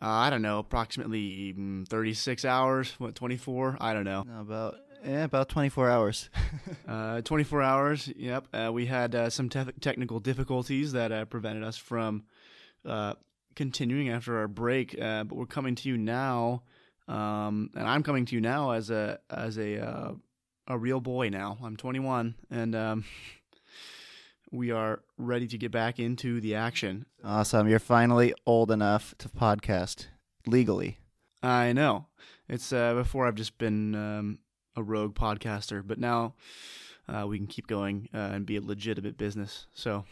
[0.00, 3.78] uh, I don't know, approximately mm, 36 hours, what, 24?
[3.80, 4.24] I don't know.
[4.26, 6.30] No, about yeah, about 24 hours.
[6.88, 8.46] uh, 24 hours, yep.
[8.52, 12.24] Uh, we had uh, some te- technical difficulties that uh, prevented us from
[12.84, 13.14] uh,
[13.54, 16.62] continuing after our break, but we're coming to you now,
[17.08, 20.16] um, and I'm coming to you now as a as a
[20.68, 21.58] a real boy now.
[21.62, 23.04] I'm 21, and um,
[24.50, 27.06] we are ready to get back into the action.
[27.24, 27.68] Awesome.
[27.68, 30.06] You're finally old enough to podcast
[30.46, 30.98] legally.
[31.42, 32.06] I know.
[32.48, 34.38] It's uh, before I've just been um,
[34.76, 36.34] a rogue podcaster, but now
[37.08, 39.66] uh, we can keep going uh, and be a legitimate business.
[39.72, 40.04] So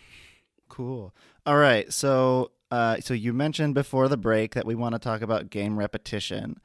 [0.68, 1.14] cool.
[1.46, 1.92] All right.
[1.92, 5.78] So, uh, so you mentioned before the break that we want to talk about game
[5.78, 6.60] repetition.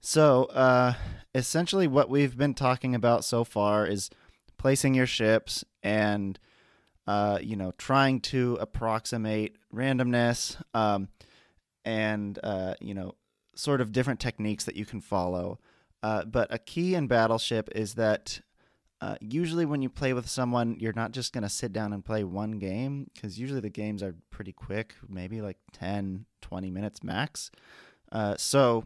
[0.00, 0.94] So, uh,
[1.34, 4.10] essentially, what we've been talking about so far is
[4.56, 6.38] placing your ships and
[7.08, 11.08] uh, you know, trying to approximate randomness um,
[11.82, 13.14] and, uh, you know,
[13.56, 15.58] sort of different techniques that you can follow.
[16.02, 18.40] Uh, but a key in Battleship is that
[19.00, 22.04] uh, usually when you play with someone, you're not just going to sit down and
[22.04, 27.02] play one game because usually the games are pretty quick, maybe like 10, 20 minutes
[27.04, 27.50] max.
[28.10, 28.84] Uh, so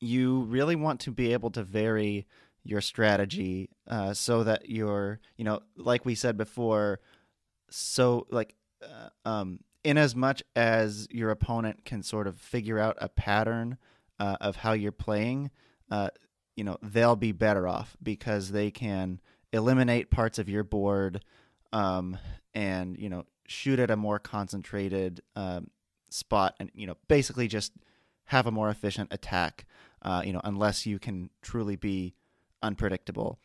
[0.00, 2.26] you really want to be able to vary
[2.64, 7.00] your strategy uh, so that you're, you know, like we said before,
[7.70, 12.96] so like, uh, um, in as much as your opponent can sort of figure out
[13.00, 13.76] a pattern
[14.18, 15.50] uh, of how you're playing,
[15.92, 16.08] uh,
[16.56, 19.20] you know, they'll be better off because they can
[19.52, 21.22] eliminate parts of your board
[21.70, 22.16] um,
[22.54, 25.68] and, you know, shoot at a more concentrated um,
[26.08, 27.72] spot and, you know, basically just
[28.24, 29.66] have a more efficient attack,
[30.00, 32.14] uh, you know, unless you can truly be
[32.62, 33.38] unpredictable.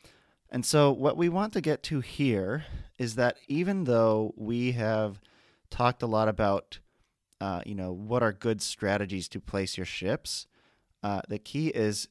[0.49, 2.63] And so, what we want to get to here
[2.97, 5.19] is that even though we have
[5.69, 6.79] talked a lot about,
[7.41, 10.47] uh, you know, what are good strategies to place your ships,
[11.03, 12.07] uh, the key is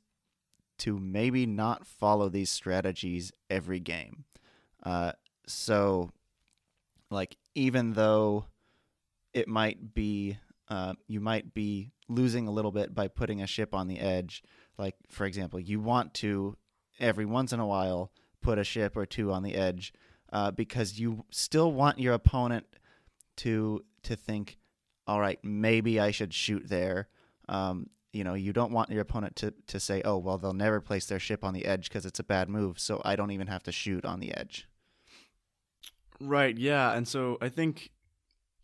[0.79, 4.25] to maybe not follow these strategies every game.
[4.83, 5.12] Uh,
[5.47, 6.11] so,
[7.11, 8.47] like, even though
[9.33, 13.75] it might be, uh, you might be losing a little bit by putting a ship
[13.75, 14.43] on the edge.
[14.79, 16.57] Like, for example, you want to
[16.99, 18.11] every once in a while
[18.43, 19.93] put a ship or two on the edge
[20.33, 22.67] uh, because you still want your opponent
[23.37, 24.59] to to think,
[25.07, 27.09] all right, maybe I should shoot there.
[27.49, 30.81] Um, you know, you don't want your opponent to, to say, oh, well, they'll never
[30.81, 33.47] place their ship on the edge because it's a bad move, so I don't even
[33.47, 34.66] have to shoot on the edge.
[36.21, 36.57] Right.
[36.57, 36.92] Yeah.
[36.92, 37.90] And so I think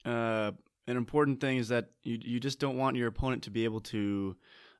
[0.05, 0.53] uh,
[0.87, 3.81] an important thing is that you you just don't want your opponent to be able
[3.81, 4.37] to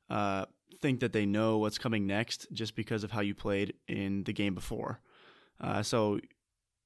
[0.09, 0.45] uh,
[0.81, 4.33] think that they know what's coming next just because of how you played in the
[4.33, 4.99] game before.
[5.61, 6.19] Uh, so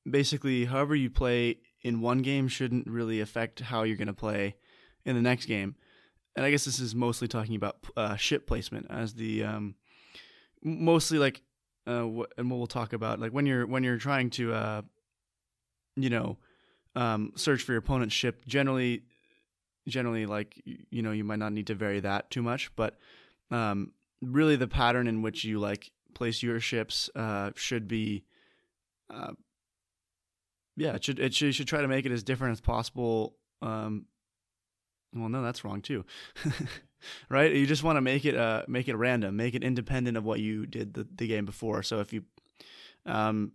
[0.09, 4.55] basically, however you play in one game shouldn't really affect how you're going to play
[5.05, 5.75] in the next game.
[6.37, 9.73] And I guess this is mostly talking about uh, ship placement as the um,
[10.63, 11.41] mostly like
[11.87, 12.05] uh,
[12.37, 14.81] and what we'll talk about like when you're when you're trying to uh,
[15.95, 16.37] you know
[16.95, 18.45] um, search for your opponent's ship.
[18.45, 19.01] Generally,
[19.87, 22.99] generally like you know you might not need to vary that too much, but
[23.49, 28.25] um, really the pattern in which you like place your ships uh, should be
[29.11, 29.31] uh,
[30.75, 33.35] yeah, it should it should, should try to make it as different as possible.
[33.63, 34.05] Um,
[35.13, 36.05] well, no, that's wrong too,
[37.29, 37.53] right?
[37.53, 40.39] You just want to make it uh make it random, make it independent of what
[40.39, 41.83] you did the, the game before.
[41.83, 42.23] So if you
[43.05, 43.53] um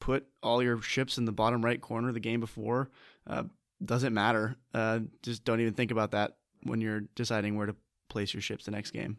[0.00, 2.90] put all your ships in the bottom right corner the game before,
[3.26, 3.44] uh,
[3.84, 4.56] doesn't matter.
[4.72, 7.76] Uh, just don't even think about that when you're deciding where to
[8.08, 9.18] place your ships the next game.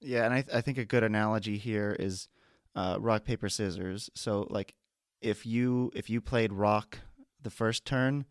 [0.00, 2.28] Yeah, and I, th- I think a good analogy here is
[2.74, 4.10] uh, rock paper scissors.
[4.14, 4.74] So like
[5.20, 6.98] if you if you played rock
[7.42, 8.26] the first turn,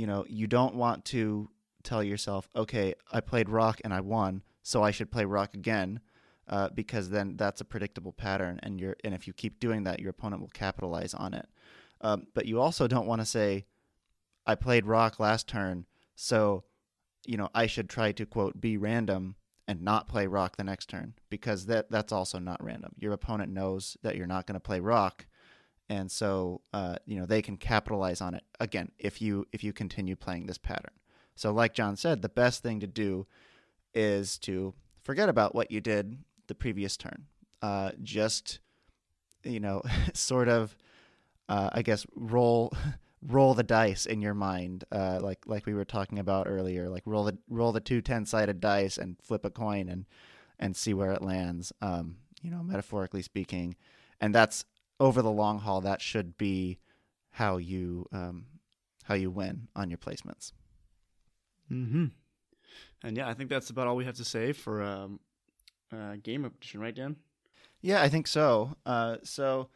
[0.00, 1.50] you know, you don't want to
[1.82, 6.00] tell yourself, okay, I played rock and I won, so I should play rock again,
[6.48, 10.00] uh, because then that's a predictable pattern, and you're and if you keep doing that,
[10.00, 11.46] your opponent will capitalize on it.
[12.00, 13.66] Um, but you also don't want to say,
[14.46, 15.84] I played rock last turn,
[16.14, 16.64] so
[17.26, 19.36] you know I should try to quote be random
[19.68, 22.92] and not play rock the next turn because that that's also not random.
[22.98, 25.26] Your opponent knows that you're not going to play rock,
[25.90, 29.74] and so uh, you know they can capitalize on it again if you if you
[29.74, 30.94] continue playing this pattern.
[31.34, 33.26] So, like John said, the best thing to do
[33.92, 34.72] is to
[35.02, 37.26] forget about what you did the previous turn.
[37.60, 38.60] Uh, just
[39.42, 39.82] you know,
[40.14, 40.76] sort of,
[41.48, 42.72] uh, I guess, roll
[43.26, 46.88] roll the dice in your mind, uh, like like we were talking about earlier.
[46.88, 50.06] Like roll the roll the two ten sided dice and flip a coin and
[50.60, 51.72] and see where it lands.
[51.82, 53.76] Um, you know, metaphorically speaking,
[54.20, 54.64] and that's
[55.00, 56.78] over the long haul, that should be
[57.30, 58.46] how you um,
[59.04, 60.52] how you win on your placements.
[61.68, 62.06] Hmm.
[63.02, 65.20] And yeah, I think that's about all we have to say for um,
[65.92, 67.16] uh, game edition, right, Dan?
[67.80, 68.76] Yeah, I think so.
[68.84, 69.68] Uh, so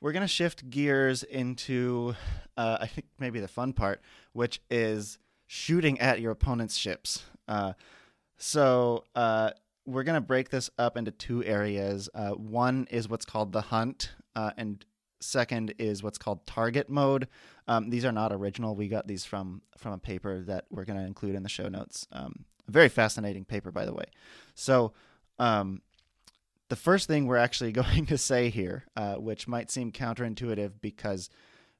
[0.00, 2.14] we're gonna shift gears into,
[2.56, 4.02] uh, I think maybe the fun part,
[4.32, 7.22] which is shooting at your opponent's ships.
[7.46, 7.74] Uh,
[8.36, 9.50] so uh,
[9.86, 12.08] we're gonna break this up into two areas.
[12.14, 14.84] Uh, one is what's called the hunt, uh, and
[15.20, 17.26] second is what's called target mode.
[17.66, 18.76] Um, these are not original.
[18.76, 21.68] We got these from from a paper that we're going to include in the show
[21.68, 22.06] notes.
[22.12, 24.04] Um, a very fascinating paper, by the way.
[24.54, 24.92] So,
[25.38, 25.82] um,
[26.68, 31.30] the first thing we're actually going to say here, uh, which might seem counterintuitive because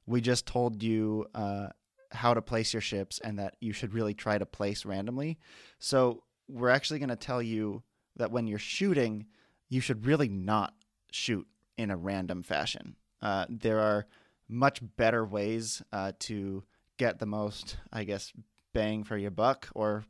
[0.05, 1.67] we just told you uh,
[2.11, 5.37] how to place your ships and that you should really try to place randomly.
[5.79, 7.83] So, we're actually going to tell you
[8.15, 9.27] that when you're shooting,
[9.69, 10.73] you should really not
[11.11, 11.45] shoot
[11.77, 12.95] in a random fashion.
[13.21, 14.05] Uh, there are
[14.49, 16.63] much better ways uh, to
[16.97, 18.31] get the most, I guess,
[18.73, 20.05] bang for your buck, or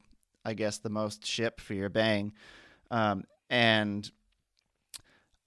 [0.45, 2.33] I guess the most ship for your bang.
[2.91, 4.09] Um, and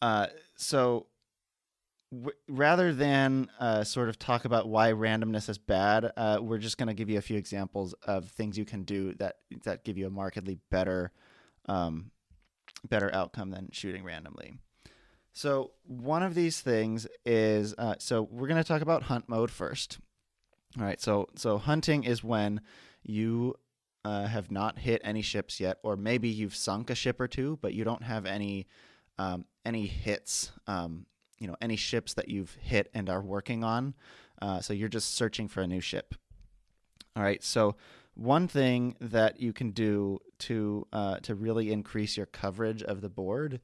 [0.02, 1.06] uh, so
[2.48, 6.88] rather than uh, sort of talk about why randomness is bad, uh, we're just going
[6.88, 10.06] to give you a few examples of things you can do that that give you
[10.06, 11.12] a markedly better
[11.66, 12.10] um,
[12.88, 14.54] better outcome than shooting randomly.
[15.40, 19.50] So one of these things is uh, so we're going to talk about hunt mode
[19.50, 19.98] first.
[20.78, 22.60] All right, so so hunting is when
[23.02, 23.54] you
[24.04, 27.58] uh, have not hit any ships yet, or maybe you've sunk a ship or two,
[27.62, 28.66] but you don't have any
[29.16, 30.52] um, any hits.
[30.66, 31.06] Um,
[31.38, 33.94] you know, any ships that you've hit and are working on.
[34.42, 36.14] Uh, so you're just searching for a new ship.
[37.16, 37.76] All right, so
[38.12, 43.08] one thing that you can do to uh, to really increase your coverage of the
[43.08, 43.60] board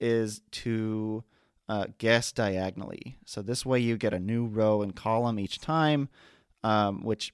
[0.00, 1.24] is to
[1.68, 3.16] uh, guess diagonally.
[3.24, 6.08] So this way you get a new row and column each time,
[6.64, 7.32] um, which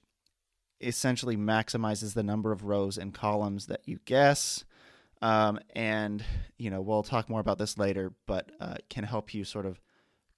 [0.79, 4.63] essentially maximizes the number of rows and columns that you guess.
[5.21, 6.23] Um, and
[6.57, 9.81] you know we'll talk more about this later, but uh, can help you sort of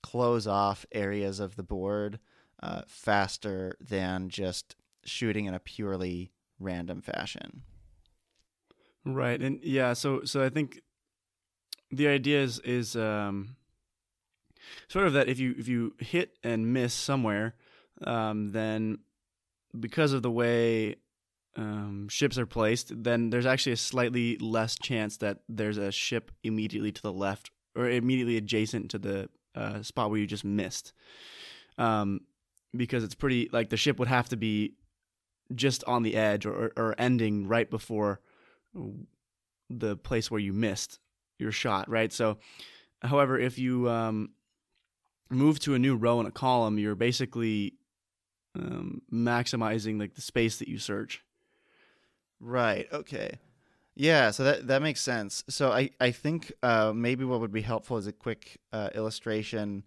[0.01, 2.19] close off areas of the board
[2.63, 7.63] uh, faster than just shooting in a purely random fashion.
[9.05, 10.81] Right, and yeah, so so I think
[11.91, 13.55] the idea is is um,
[14.87, 17.55] sort of that if you if you hit and miss somewhere,
[18.05, 18.99] um, then
[19.79, 20.95] because of the way
[21.55, 26.31] um, ships are placed, then there's actually a slightly less chance that there's a ship
[26.43, 30.93] immediately to the left or immediately adjacent to the uh, spot where you just missed.
[31.77, 32.21] Um,
[32.75, 34.73] because it's pretty like the ship would have to be
[35.55, 38.19] just on the edge or, or ending right before
[39.69, 40.99] the place where you missed
[41.39, 42.11] your shot, right?
[42.11, 42.37] So,
[43.01, 44.31] however, if you um,
[45.29, 47.75] move to a new row in a column, you're basically
[48.55, 51.23] um, maximizing like the space that you search.
[52.39, 52.87] Right.
[52.91, 53.39] Okay.
[53.95, 54.31] Yeah.
[54.31, 55.43] So that that makes sense.
[55.49, 59.83] So I I think uh, maybe what would be helpful is a quick uh, illustration.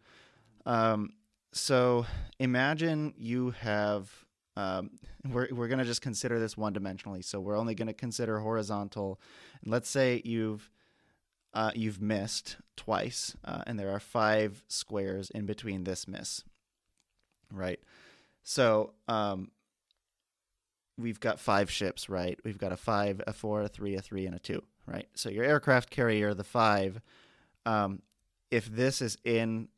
[0.66, 1.10] Um,
[1.52, 2.06] so
[2.38, 4.10] imagine you have.
[4.54, 4.90] Um,
[5.26, 7.24] we're we're gonna just consider this one dimensionally.
[7.24, 9.18] So we're only gonna consider horizontal.
[9.62, 10.70] And let's say you've
[11.54, 16.44] uh, you've missed twice, uh, and there are five squares in between this miss.
[17.52, 17.80] Right.
[18.42, 19.50] So um,
[20.98, 22.38] we've got five ships, right?
[22.44, 25.06] We've got a five, a four, a three, a three, and a two, right?
[25.14, 27.00] So your aircraft carrier, the five,
[27.66, 28.02] um,
[28.50, 29.68] if this is in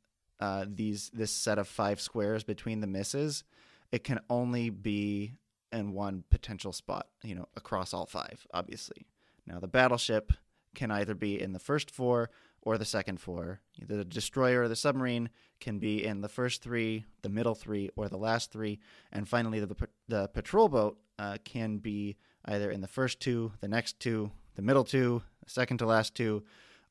[0.41, 3.45] uh, these this set of five squares between the misses,
[3.93, 5.35] it can only be
[5.73, 9.07] in one potential spot, you know, across all five, obviously.
[9.47, 10.33] Now the battleship
[10.75, 12.31] can either be in the first four
[12.63, 13.61] or the second four.
[13.79, 15.29] The destroyer or the submarine
[15.61, 18.81] can be in the first three, the middle three, or the last three.
[19.13, 22.17] And finally, the, the patrol boat uh, can be
[22.47, 26.15] either in the first two, the next two, the middle two, the second to last
[26.15, 26.43] two,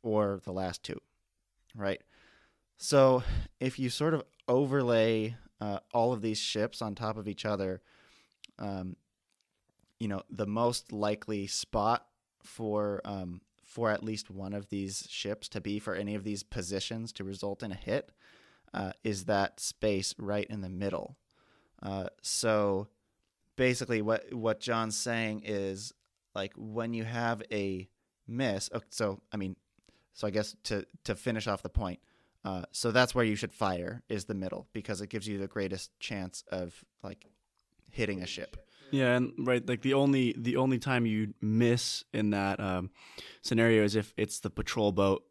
[0.01, 0.99] or the last two,
[1.75, 2.01] right?
[2.77, 3.23] So
[3.59, 7.81] if you sort of overlay uh, all of these ships on top of each other,
[8.59, 8.95] um,
[9.99, 12.05] you know, the most likely spot
[12.43, 13.41] for um,
[13.73, 17.23] for at least one of these ships to be for any of these positions to
[17.23, 18.11] result in a hit
[18.71, 21.17] uh, is that space right in the middle.
[21.81, 22.87] Uh, so
[23.55, 25.91] basically, what what John's saying is
[26.35, 27.89] like when you have a
[28.27, 28.69] miss.
[28.71, 29.55] Oh, so I mean,
[30.13, 31.99] so I guess to to finish off the point.
[32.45, 35.47] Uh, so that's where you should fire is the middle because it gives you the
[35.47, 37.25] greatest chance of like
[37.89, 38.67] hitting a ship.
[38.93, 42.91] Yeah, and right, like the only the only time you miss in that um,
[43.41, 45.23] scenario is if it's the patrol boat,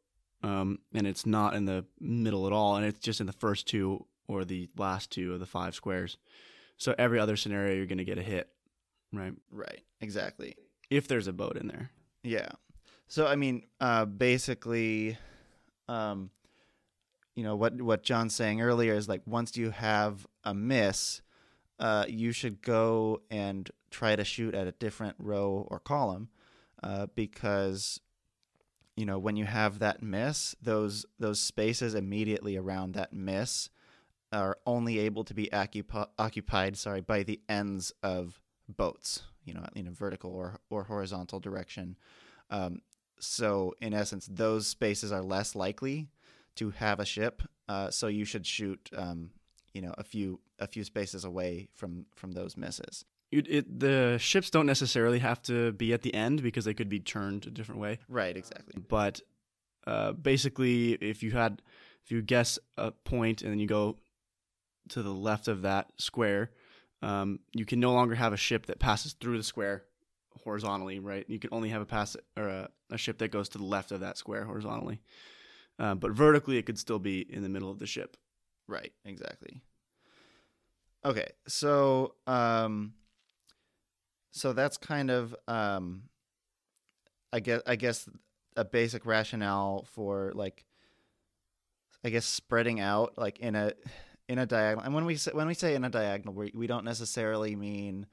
[0.43, 3.69] um, and it's not in the middle at all, and it's just in the first
[3.69, 6.19] two or the last two of the five squares.
[6.77, 8.49] So every other scenario, you're going to get a hit,
[9.13, 9.33] right?
[9.53, 9.83] Right.
[10.01, 10.57] Exactly.
[10.91, 11.93] If there's a boat in there.
[12.25, 12.49] Yeah.
[13.07, 15.19] So I mean, uh, basically,
[15.87, 16.31] um,
[17.37, 21.23] you know what what John's saying earlier is like once you have a miss
[21.83, 26.29] uh, you should go and try to shoot at a different row or column
[26.83, 28.01] uh, because
[28.97, 33.69] you know when you have that miss those those spaces immediately around that miss
[34.33, 39.65] are only able to be occupi- occupied sorry by the ends of boats you know
[39.75, 41.97] in a vertical or or horizontal direction.
[42.49, 42.81] Um,
[43.19, 46.09] so in essence those spaces are less likely
[46.55, 49.31] to have a ship uh, so you should shoot um,
[49.73, 53.05] you know a few a few spaces away from from those misses.
[53.31, 56.91] It, it, the ships don't necessarily have to be at the end because they could
[56.91, 57.99] be turned a different way.
[58.07, 58.83] Right, exactly.
[58.87, 59.23] But
[59.87, 61.63] uh, basically, if you had
[62.05, 63.97] if you guess a point and then you go
[64.91, 66.51] to the left of that square,
[67.01, 69.85] um, you can no longer have a ship that passes through the square
[70.45, 70.99] horizontally.
[70.99, 73.65] Right, you can only have a pass or a, a ship that goes to the
[73.65, 75.01] left of that square horizontally.
[75.79, 78.19] Uh, but vertically, it could still be in the middle of the ship.
[78.73, 79.61] Right, exactly.
[81.05, 82.95] Okay, so um
[84.31, 86.05] so that's kind of um
[87.35, 88.09] I guess I guess
[88.57, 90.65] a basic rationale for like
[92.03, 93.75] I guess spreading out like in a
[94.27, 94.87] in a diagonal.
[94.87, 98.07] And when we say, when we say in a diagonal, we we don't necessarily mean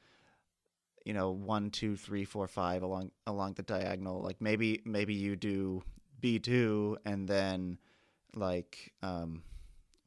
[1.06, 4.22] you know one two three four five along along the diagonal.
[4.22, 5.84] Like maybe maybe you do
[6.20, 7.78] B two and then
[8.36, 9.44] like um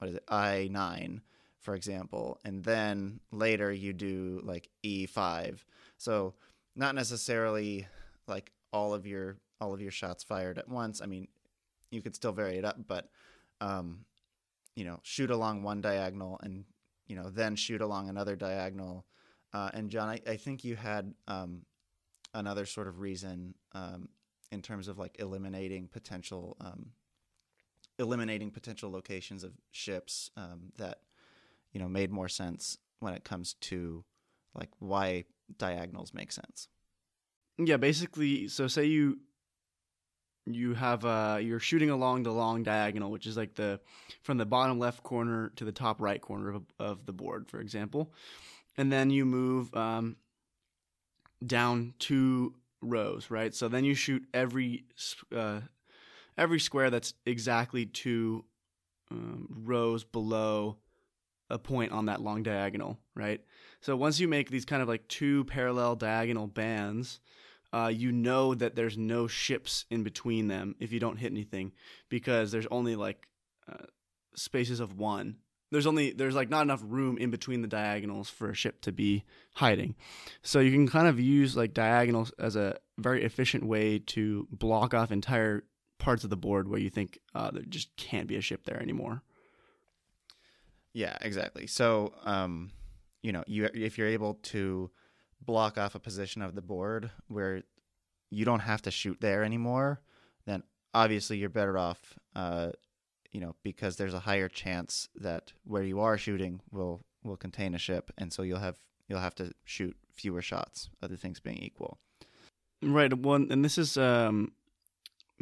[0.02, 1.22] what is it I nine
[1.62, 5.64] for example, and then later you do like E five.
[5.96, 6.34] So
[6.74, 7.86] not necessarily
[8.26, 11.00] like all of your all of your shots fired at once.
[11.00, 11.28] I mean,
[11.92, 13.08] you could still vary it up, but
[13.60, 14.04] um,
[14.74, 16.64] you know, shoot along one diagonal and
[17.06, 19.06] you know then shoot along another diagonal.
[19.54, 21.62] Uh, and John, I, I think you had um,
[22.34, 24.08] another sort of reason um,
[24.50, 26.86] in terms of like eliminating potential um,
[28.02, 30.98] eliminating potential locations of ships um, that
[31.72, 34.04] you know made more sense when it comes to
[34.54, 35.24] like why
[35.58, 36.68] diagonals make sense.
[37.58, 39.20] Yeah, basically, so say you
[40.44, 43.80] you have uh you're shooting along the long diagonal, which is like the
[44.22, 47.60] from the bottom left corner to the top right corner of, of the board, for
[47.60, 48.12] example,
[48.76, 50.16] and then you move um,
[51.44, 53.54] down two rows, right?
[53.54, 54.84] So then you shoot every
[55.34, 55.60] uh,
[56.42, 58.44] every square that's exactly two
[59.12, 60.76] um, rows below
[61.48, 63.40] a point on that long diagonal, right?
[63.80, 67.20] So once you make these kind of like two parallel diagonal bands,
[67.72, 71.72] uh, you know that there's no ships in between them if you don't hit anything
[72.08, 73.28] because there's only like
[73.70, 73.86] uh,
[74.34, 75.36] spaces of one.
[75.70, 78.92] There's only there's like not enough room in between the diagonals for a ship to
[78.92, 79.24] be
[79.54, 79.94] hiding.
[80.42, 84.92] So you can kind of use like diagonals as a very efficient way to block
[84.92, 85.64] off entire
[86.02, 88.82] parts of the board where you think uh, there just can't be a ship there
[88.82, 89.22] anymore.
[90.92, 91.68] Yeah, exactly.
[91.68, 92.72] So, um,
[93.22, 94.90] you know, you if you're able to
[95.40, 97.62] block off a position of the board where
[98.30, 100.00] you don't have to shoot there anymore,
[100.44, 102.18] then obviously you're better off.
[102.34, 102.70] Uh,
[103.30, 107.74] you know, because there's a higher chance that where you are shooting will will contain
[107.74, 108.78] a ship, and so you'll have
[109.08, 110.90] you'll have to shoot fewer shots.
[111.00, 111.98] Other things being equal.
[112.82, 113.16] Right.
[113.16, 114.52] One, and this is um,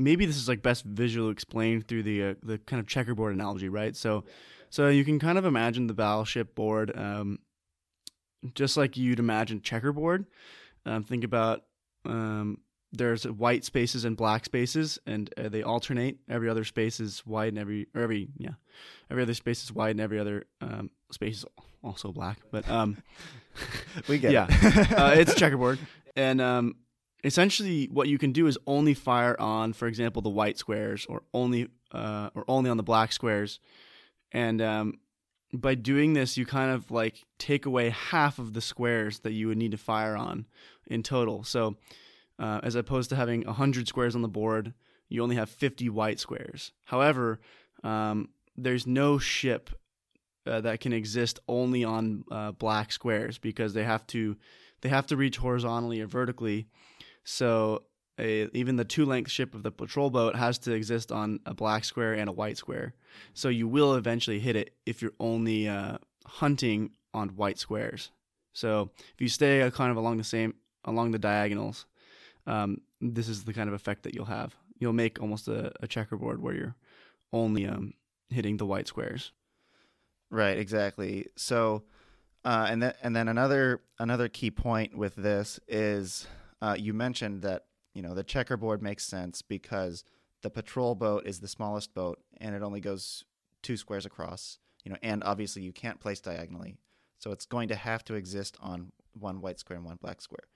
[0.01, 3.69] maybe this is like best visually explained through the uh, the kind of checkerboard analogy,
[3.69, 3.95] right?
[3.95, 4.25] So,
[4.71, 7.39] so you can kind of imagine the battleship board, um,
[8.55, 10.27] just like you'd imagine checkerboard.
[10.87, 11.65] Um, think about
[12.07, 12.59] um,
[12.93, 16.19] there's white spaces and black spaces, and uh, they alternate.
[16.29, 18.55] Every other space is white, and every or every yeah,
[19.11, 21.45] every other space is white, and every other um, space is
[21.85, 22.39] also black.
[22.51, 22.97] But um,
[24.09, 24.93] we get yeah, it.
[24.93, 25.79] uh, it's checkerboard,
[26.17, 26.77] and um,
[27.25, 31.23] essentially what you can do is only fire on, for example, the white squares, or
[31.35, 33.61] only uh, or only on the black squares,
[34.33, 34.95] and um,
[35.53, 39.49] by doing this, you kind of like take away half of the squares that you
[39.49, 40.47] would need to fire on
[40.87, 41.43] in total.
[41.45, 41.77] So
[42.39, 44.73] uh, as opposed to having 100 squares on the board,
[45.09, 46.73] you only have 50 white squares.
[46.85, 47.41] However,
[47.83, 49.71] um, there's no ship
[50.47, 54.37] uh, that can exist only on uh, black squares because they have to
[54.83, 56.69] they have to reach horizontally or vertically.
[57.25, 57.85] So
[58.19, 61.55] a, even the two length ship of the patrol boat has to exist on a
[61.55, 62.95] black square and a white square.
[63.35, 68.11] So you will eventually hit it if you're only uh, hunting on white squares.
[68.53, 70.55] So if you stay uh, kind of along the same
[70.85, 71.87] along the diagonals,
[72.47, 74.55] um, this is the kind of effect that you'll have.
[74.79, 76.77] You'll make almost a, a checkerboard where you're
[77.33, 77.95] only um,
[78.29, 79.33] hitting the white squares.
[80.31, 81.27] Right, exactly.
[81.37, 81.83] So,
[82.45, 86.27] uh, and then and then another another key point with this is
[86.63, 90.05] uh, you mentioned that you know the checkerboard makes sense because
[90.43, 93.25] the patrol boat is the smallest boat and it only goes
[93.63, 94.59] two squares across.
[94.85, 96.77] You know, and obviously you can't place diagonally,
[97.19, 100.49] so it's going to have to exist on one white square and one black square.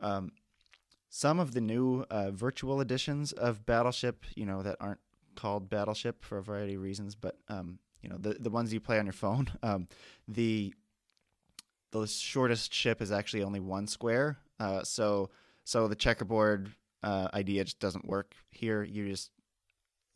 [0.00, 0.32] Um,
[1.08, 4.98] some of the new uh, virtual editions of Battleship, you know, that aren't
[5.36, 8.80] called Battleship for a variety of reasons, but um, you know, the the ones you
[8.80, 9.86] play on your phone, um,
[10.26, 10.74] the
[11.92, 14.38] the shortest ship is actually only one square.
[14.58, 15.30] Uh, so
[15.64, 16.70] so the checkerboard
[17.02, 18.82] uh, idea just doesn't work here.
[18.82, 19.30] You just,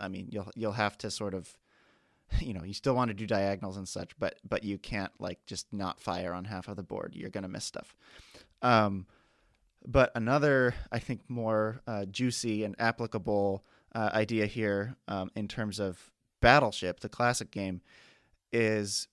[0.01, 1.57] I mean, you'll you'll have to sort of,
[2.41, 5.45] you know, you still want to do diagonals and such, but but you can't like
[5.47, 7.15] just not fire on half of the board.
[7.15, 7.95] You're gonna miss stuff.
[8.63, 9.07] Um,
[9.87, 13.65] but another, I think, more uh, juicy and applicable
[13.95, 16.11] uh, idea here um, in terms of
[16.41, 17.81] Battleship, the classic game,
[18.53, 19.09] is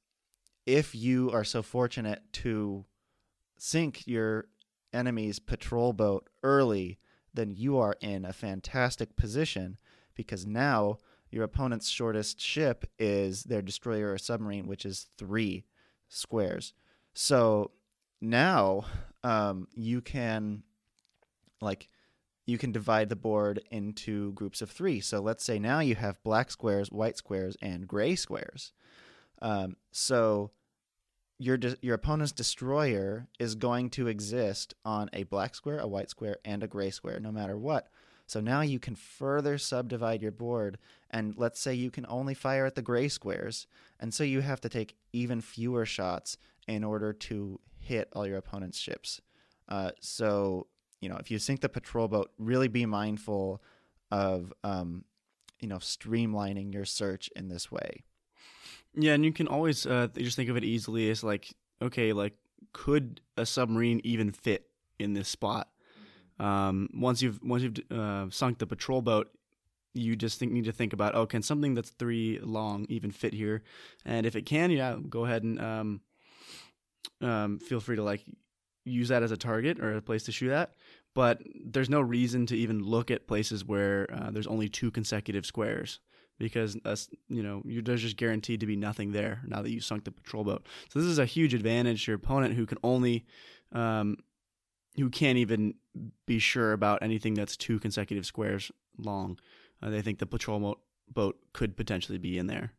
[0.66, 2.86] if you are so fortunate to
[3.58, 4.46] sink your
[4.96, 6.98] enemy's patrol boat early,
[7.34, 9.78] then you are in a fantastic position
[10.16, 10.98] because now
[11.30, 15.66] your opponent's shortest ship is their destroyer or submarine, which is three
[16.08, 16.74] squares.
[17.14, 17.72] So
[18.22, 18.86] now
[19.24, 20.64] um, you can
[21.62, 21.90] like
[22.46, 25.02] you can divide the board into groups of three.
[25.02, 28.72] So let's say now you have black squares, white squares, and gray squares.
[29.42, 30.52] Um, so
[31.38, 36.10] your de- your opponent's destroyer is going to exist on a black square, a white
[36.10, 37.88] square, and a gray square, no matter what.
[38.28, 40.78] So now you can further subdivide your board,
[41.12, 43.68] and let's say you can only fire at the gray squares,
[44.00, 48.38] and so you have to take even fewer shots in order to hit all your
[48.38, 49.22] opponent's ships.
[49.70, 50.68] Uh, so
[51.02, 53.62] you know, if you sink the patrol boat, really be mindful
[54.10, 55.04] of um,
[55.60, 58.04] you know streamlining your search in this way.
[58.98, 62.34] Yeah, and you can always uh, just think of it easily as like, okay, like
[62.74, 64.68] could a submarine even fit
[65.00, 65.70] in this spot?
[66.40, 69.30] Um, once you've once you've uh, sunk the patrol boat,
[69.94, 73.34] you just think, need to think about, oh, can something that's three long even fit
[73.34, 73.64] here?
[74.06, 76.02] And if it can, yeah, go ahead and um,
[77.22, 78.24] um, feel free to like
[78.84, 80.74] use that as a target or a place to shoot at.
[81.14, 85.46] But there's no reason to even look at places where uh, there's only two consecutive
[85.46, 86.00] squares
[86.38, 86.96] because uh,
[87.30, 90.12] you know you're there's just guaranteed to be nothing there now that you sunk the
[90.12, 90.66] patrol boat.
[90.90, 93.26] So this is a huge advantage to your opponent who can only
[93.72, 94.18] um,
[94.98, 95.76] who can't even
[96.26, 99.38] be sure about anything that's two consecutive squares long.
[99.82, 100.80] Uh, they think the patrol mo-
[101.14, 102.74] boat could potentially be in there.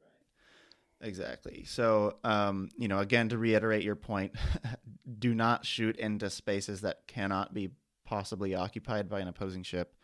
[0.00, 1.08] Right.
[1.08, 1.64] Exactly.
[1.64, 4.34] So, um, you know, again, to reiterate your point,
[5.18, 7.70] do not shoot into spaces that cannot be
[8.04, 9.94] possibly occupied by an opposing ship.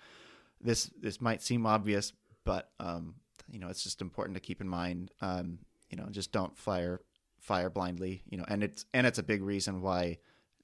[0.61, 2.13] This this might seem obvious,
[2.49, 3.15] but um,
[3.51, 5.11] you know, it's just important to keep in mind.
[5.21, 5.59] Um,
[5.91, 7.03] you know, just don't fire
[7.39, 8.23] fire blindly.
[8.31, 10.17] You know, and it's and it's a big reason why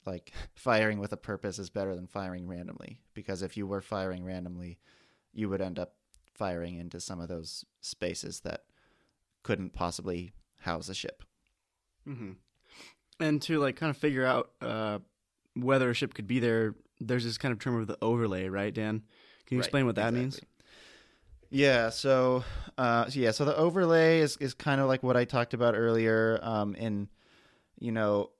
[0.06, 4.24] like firing with a purpose is better than firing randomly because if you were firing
[4.24, 4.78] randomly,
[5.34, 5.96] you would end up
[6.34, 8.64] firing into some of those spaces that
[9.42, 11.22] couldn't possibly house a ship.
[12.08, 12.32] Mm-hmm.
[13.20, 15.00] And to like kind of figure out uh,
[15.54, 18.72] whether a ship could be there, there's this kind of term of the overlay, right,
[18.72, 19.02] Dan?
[19.46, 20.20] Can you right, explain what that exactly.
[20.20, 20.40] means?
[21.54, 22.42] Yeah, so
[22.76, 26.40] uh, yeah, so the overlay is is kind of like what I talked about earlier.
[26.42, 27.08] Um, in
[27.78, 28.30] you know,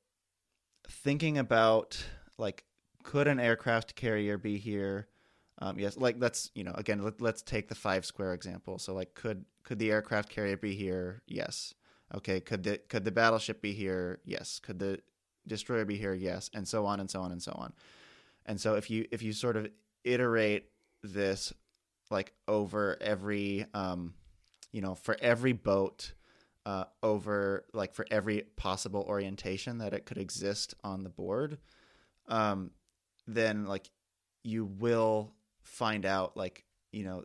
[0.89, 2.05] thinking about
[2.39, 2.65] like,
[3.05, 5.07] could an aircraft carrier be here?
[5.61, 8.81] Um, yes, like let's you know again let, let's take the five square example.
[8.81, 11.23] So like, could could the aircraft carrier be here?
[11.29, 11.73] Yes.
[12.17, 12.41] Okay.
[12.41, 14.19] Could the could the battleship be here?
[14.25, 14.59] Yes.
[14.59, 14.99] Could the
[15.47, 16.15] destroyer be here?
[16.15, 16.51] Yes.
[16.53, 17.75] And so on and so on and so on.
[18.45, 19.69] And so if you if you sort of
[20.03, 20.71] iterate
[21.05, 21.53] this
[22.15, 24.15] like over every um,
[24.73, 26.13] you know for every boat
[26.65, 31.59] uh, over like for every possible orientation that it could exist on the board
[32.29, 32.71] um,
[33.27, 33.91] then like
[34.45, 35.33] you will
[35.65, 37.25] find out like you know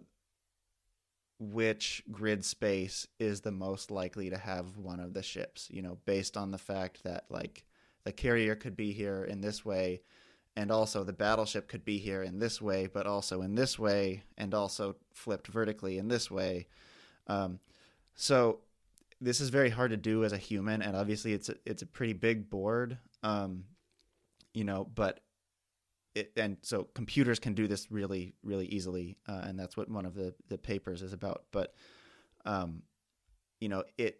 [1.39, 5.99] which grid space is the most likely to have one of the ships you know
[6.05, 7.63] based on the fact that like
[8.05, 10.01] the carrier could be here in this way
[10.59, 14.23] and also the battleship could be here in this way but also in this way
[14.37, 16.67] and also flipped vertically in this way.
[17.27, 17.59] Um,
[18.13, 18.59] so
[19.21, 21.85] this is very hard to do as a human and obviously it's a, it's a
[21.85, 23.63] pretty big board um,
[24.53, 25.21] you know but
[26.13, 30.05] it, and so computers can do this really really easily uh, and that's what one
[30.05, 31.45] of the the papers is about.
[31.53, 31.73] But
[32.43, 32.81] um,
[33.61, 34.19] you know it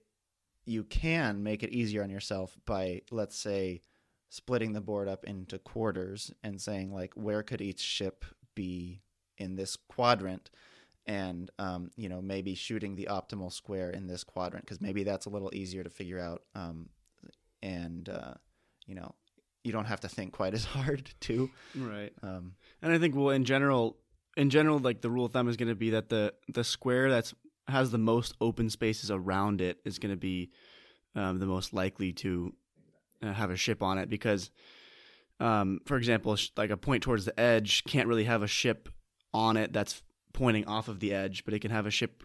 [0.66, 3.82] you can make it easier on yourself by let's say
[4.30, 8.26] splitting the board up into quarters and saying like where could each ship
[8.56, 9.02] be
[9.38, 10.50] in this quadrant
[11.08, 15.26] and um, you know maybe shooting the optimal square in this quadrant because maybe that's
[15.26, 16.90] a little easier to figure out um,
[17.64, 18.34] and uh,
[18.86, 19.14] you know
[19.64, 21.50] you don't have to think quite as hard too.
[21.76, 22.14] Right.
[22.22, 23.98] Um, and I think well in general
[24.38, 27.10] in general like the rule of thumb is going to be that the the square
[27.10, 27.34] that's
[27.68, 30.50] has the most open spaces around it is going to be
[31.16, 32.54] um, the most likely to
[33.22, 34.52] have a ship on it because
[35.40, 38.90] um, for example like a point towards the edge can't really have a ship
[39.34, 40.02] on it that's
[40.34, 42.24] pointing off of the edge but it can have a ship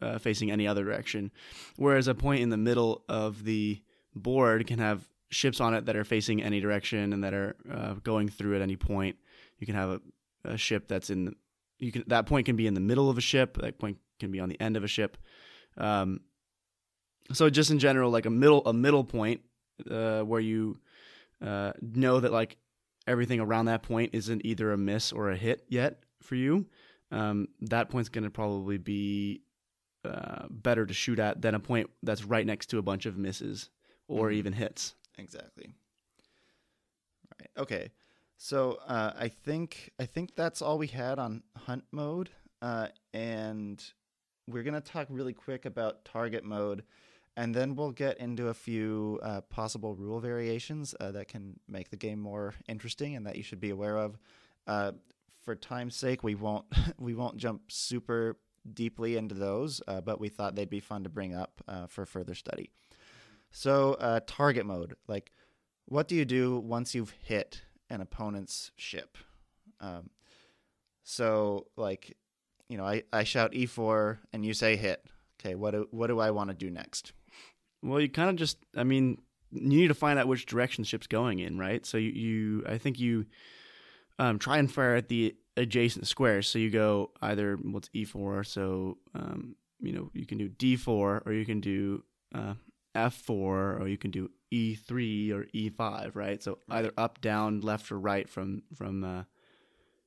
[0.00, 1.30] uh, facing any other direction
[1.76, 3.80] whereas a point in the middle of the
[4.14, 7.94] board can have ships on it that are facing any direction and that are uh,
[8.04, 9.16] going through at any point.
[9.58, 10.00] You can have a,
[10.44, 11.34] a ship that's in the,
[11.78, 13.56] you can that point can be in the middle of a ship.
[13.58, 15.16] That point can be on the end of a ship.
[15.76, 16.20] Um,
[17.32, 19.40] so just in general, like a middle a middle point
[19.90, 20.78] uh, where you
[21.44, 22.56] uh, know that like
[23.06, 26.66] everything around that point isn't either a miss or a hit yet for you.
[27.10, 29.42] Um, that point's going to probably be
[30.04, 33.16] uh, better to shoot at than a point that's right next to a bunch of
[33.16, 33.70] misses
[34.08, 34.38] or mm-hmm.
[34.38, 34.94] even hits.
[35.18, 35.74] Exactly.
[37.38, 37.50] Right.
[37.58, 37.90] Okay.
[38.36, 42.30] So uh, I think I think that's all we had on hunt mode,
[42.60, 43.80] uh, and
[44.48, 46.82] we're gonna talk really quick about target mode,
[47.36, 51.90] and then we'll get into a few uh, possible rule variations uh, that can make
[51.90, 54.18] the game more interesting and that you should be aware of.
[54.66, 54.92] Uh,
[55.40, 56.66] for time's sake, we won't
[56.98, 58.36] we won't jump super
[58.72, 62.06] deeply into those, uh, but we thought they'd be fun to bring up uh, for
[62.06, 62.70] further study.
[63.50, 65.32] So, uh, target mode, like,
[65.86, 69.18] what do you do once you've hit an opponent's ship?
[69.80, 70.10] Um,
[71.02, 72.16] so, like,
[72.68, 75.04] you know, I, I shout E4 and you say hit.
[75.38, 77.12] Okay, what do, what do I want to do next?
[77.82, 79.18] Well, you kind of just, I mean,
[79.52, 81.84] you need to find out which direction the ship's going in, right?
[81.84, 83.26] So you, you I think you
[84.18, 86.48] um, try and fire at the adjacent squares.
[86.48, 91.32] So you go either what's E4, so um, you know you can do D4 or
[91.32, 92.02] you can do
[92.34, 92.54] uh,
[92.94, 93.30] F4
[93.80, 96.42] or you can do E3 or E5, right?
[96.42, 99.24] So either up, down, left, or right from from uh,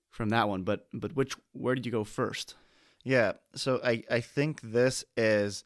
[0.10, 0.64] from that one.
[0.64, 2.56] But but which where did you go first?
[3.04, 5.64] Yeah, so I I think this is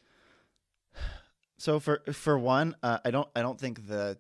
[1.59, 4.17] so for for one, uh, I don't I don't think the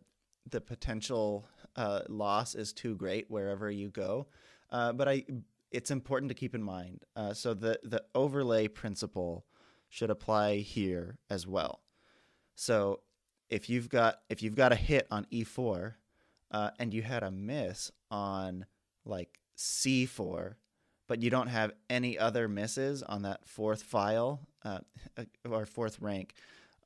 [0.49, 4.27] the potential uh, loss is too great wherever you go,
[4.71, 5.25] uh, but I
[5.71, 7.05] it's important to keep in mind.
[7.15, 9.45] Uh, so the the overlay principle
[9.87, 11.81] should apply here as well.
[12.55, 12.99] So
[13.49, 15.93] if you've got if you've got a hit on e4
[16.51, 18.65] uh, and you had a miss on
[19.05, 20.55] like c4
[21.07, 24.79] but you don't have any other misses on that fourth file uh,
[25.49, 26.33] or fourth rank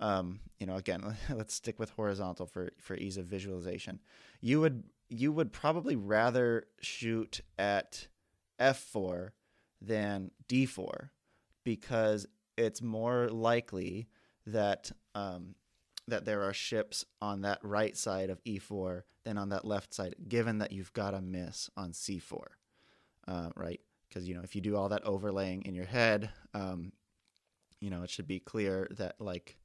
[0.03, 3.99] um, you know again let's stick with horizontal for for ease of visualization
[4.41, 8.07] you would you would probably rather shoot at
[8.59, 9.29] f4
[9.81, 11.09] than d4
[11.63, 12.27] because
[12.57, 14.07] it's more likely
[14.45, 15.55] that um,
[16.07, 20.15] that there are ships on that right side of e4 than on that left side,
[20.27, 22.43] given that you've got a miss on c4,
[23.27, 23.79] uh, right?
[24.07, 26.91] Because you know if you do all that overlaying in your head, um,
[27.79, 29.57] you know it should be clear that like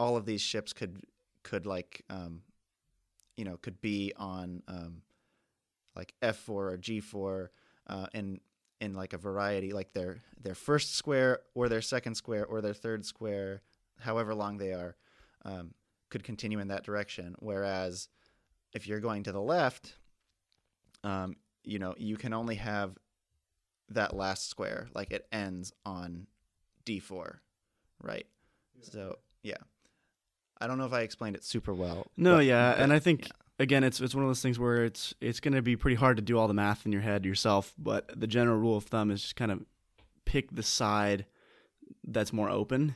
[0.00, 1.02] all of these ships could
[1.42, 2.42] could like um,
[3.36, 5.02] you know could be on um,
[5.94, 7.48] like f4 or g4
[7.86, 8.40] uh, in
[8.80, 12.74] in like a variety like their their first square or their second square or their
[12.74, 13.62] third square
[14.00, 14.96] however long they are
[15.44, 15.74] um,
[16.10, 17.34] could continue in that direction.
[17.38, 18.08] Whereas
[18.74, 19.96] if you're going to the left,
[21.02, 22.98] um, you know, you can only have
[23.88, 26.26] that last square, like it ends on
[26.84, 27.38] D4,
[28.02, 28.26] right?
[28.76, 28.88] Yeah.
[28.90, 29.56] So, yeah.
[30.60, 32.06] I don't know if I explained it super well.
[32.16, 33.32] No, but, yeah, but, and I think yeah.
[33.58, 36.16] again, it's it's one of those things where it's it's going to be pretty hard
[36.16, 37.72] to do all the math in your head yourself.
[37.78, 39.62] But the general rule of thumb is just kind of
[40.24, 41.26] pick the side
[42.06, 42.94] that's more open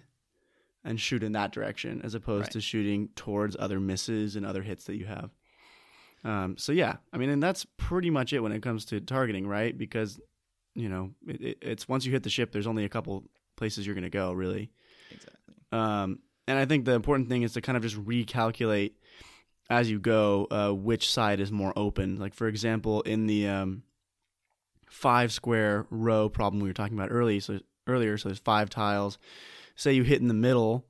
[0.85, 2.53] and shoot in that direction as opposed right.
[2.53, 5.31] to shooting towards other misses and other hits that you have.
[6.25, 9.47] Um, so yeah, I mean, and that's pretty much it when it comes to targeting,
[9.47, 9.77] right?
[9.77, 10.21] Because
[10.75, 13.25] you know, it, it, it's once you hit the ship, there's only a couple
[13.57, 14.71] places you're going to go, really.
[15.11, 15.55] Exactly.
[15.73, 18.93] Um, and I think the important thing is to kind of just recalculate
[19.71, 22.19] as you go uh, which side is more open.
[22.19, 23.83] Like for example, in the um,
[24.89, 29.19] five square row problem we were talking about early, so earlier, so there's five tiles
[29.77, 30.87] say you hit in the middle,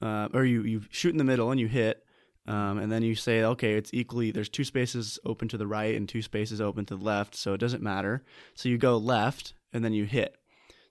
[0.00, 2.04] uh, or you, you shoot in the middle and you hit,
[2.46, 5.94] um, and then you say, okay, it's equally, there's two spaces open to the right
[5.94, 8.24] and two spaces open to the left, so it doesn't matter.
[8.54, 10.36] So you go left and then you hit.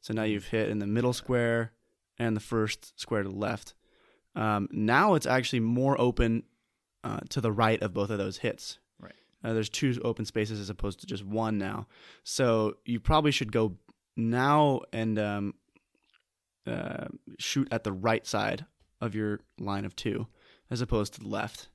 [0.02, 1.74] So now you've hit in the middle square
[2.18, 3.74] and the first square to the left.
[4.36, 6.44] Um, now it's actually more open
[7.04, 8.80] uh, to the right of both of those hits.
[9.00, 9.14] Right.
[9.44, 11.88] Uh, there's two open spaces as opposed to just one now.
[12.24, 13.78] So you probably should go
[14.16, 15.54] now and um,
[16.68, 17.08] uh,
[17.40, 18.66] shoot at the right side
[19.00, 20.28] of your line of two
[20.70, 21.70] as opposed to the left.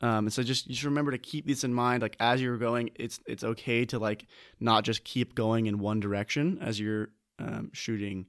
[0.00, 2.02] Um, and so just just remember to keep this in mind.
[2.02, 4.26] Like as you're going, it's it's okay to like
[4.58, 8.26] not just keep going in one direction as you're um, shooting,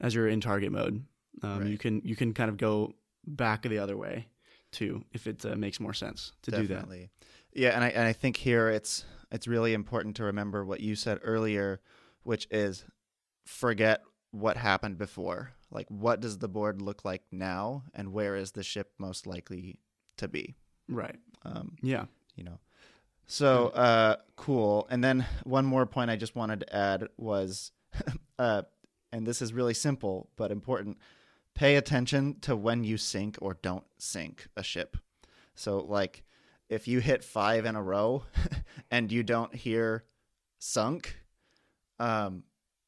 [0.00, 1.04] as you're in target mode.
[1.42, 1.68] Um, right.
[1.68, 2.94] You can you can kind of go
[3.26, 4.28] back the other way
[4.70, 6.98] too if it uh, makes more sense to Definitely.
[6.98, 7.60] do that.
[7.60, 10.94] Yeah, and I and I think here it's it's really important to remember what you
[10.94, 11.80] said earlier,
[12.22, 12.84] which is
[13.46, 15.52] forget what happened before.
[15.70, 19.80] Like, what does the board look like now, and where is the ship most likely
[20.18, 20.56] to be?
[20.88, 21.16] Right.
[21.44, 22.04] Um, yeah.
[22.36, 22.58] You know.
[23.26, 24.86] So uh, cool.
[24.90, 27.72] And then one more point I just wanted to add was,
[28.38, 28.62] uh,
[29.12, 30.98] and this is really simple but important.
[31.54, 34.96] Pay attention to when you sink or don't sink a ship.
[35.54, 36.24] So, like,
[36.68, 38.24] if you hit five in a row
[38.90, 40.04] and you don't hear
[40.58, 41.16] sunk,
[41.98, 42.42] um,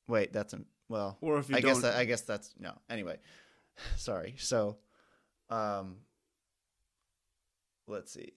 [0.08, 1.74] wait, that's a well, or if you I don't...
[1.74, 2.72] guess that, I guess that's no.
[2.90, 3.18] Anyway,
[3.96, 4.34] sorry.
[4.38, 4.78] So,
[5.50, 5.98] um,
[7.86, 8.32] let's see.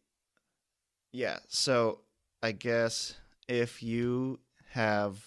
[1.12, 1.40] Yeah.
[1.48, 2.02] So
[2.44, 3.16] I guess
[3.48, 4.40] if you
[4.72, 5.18] have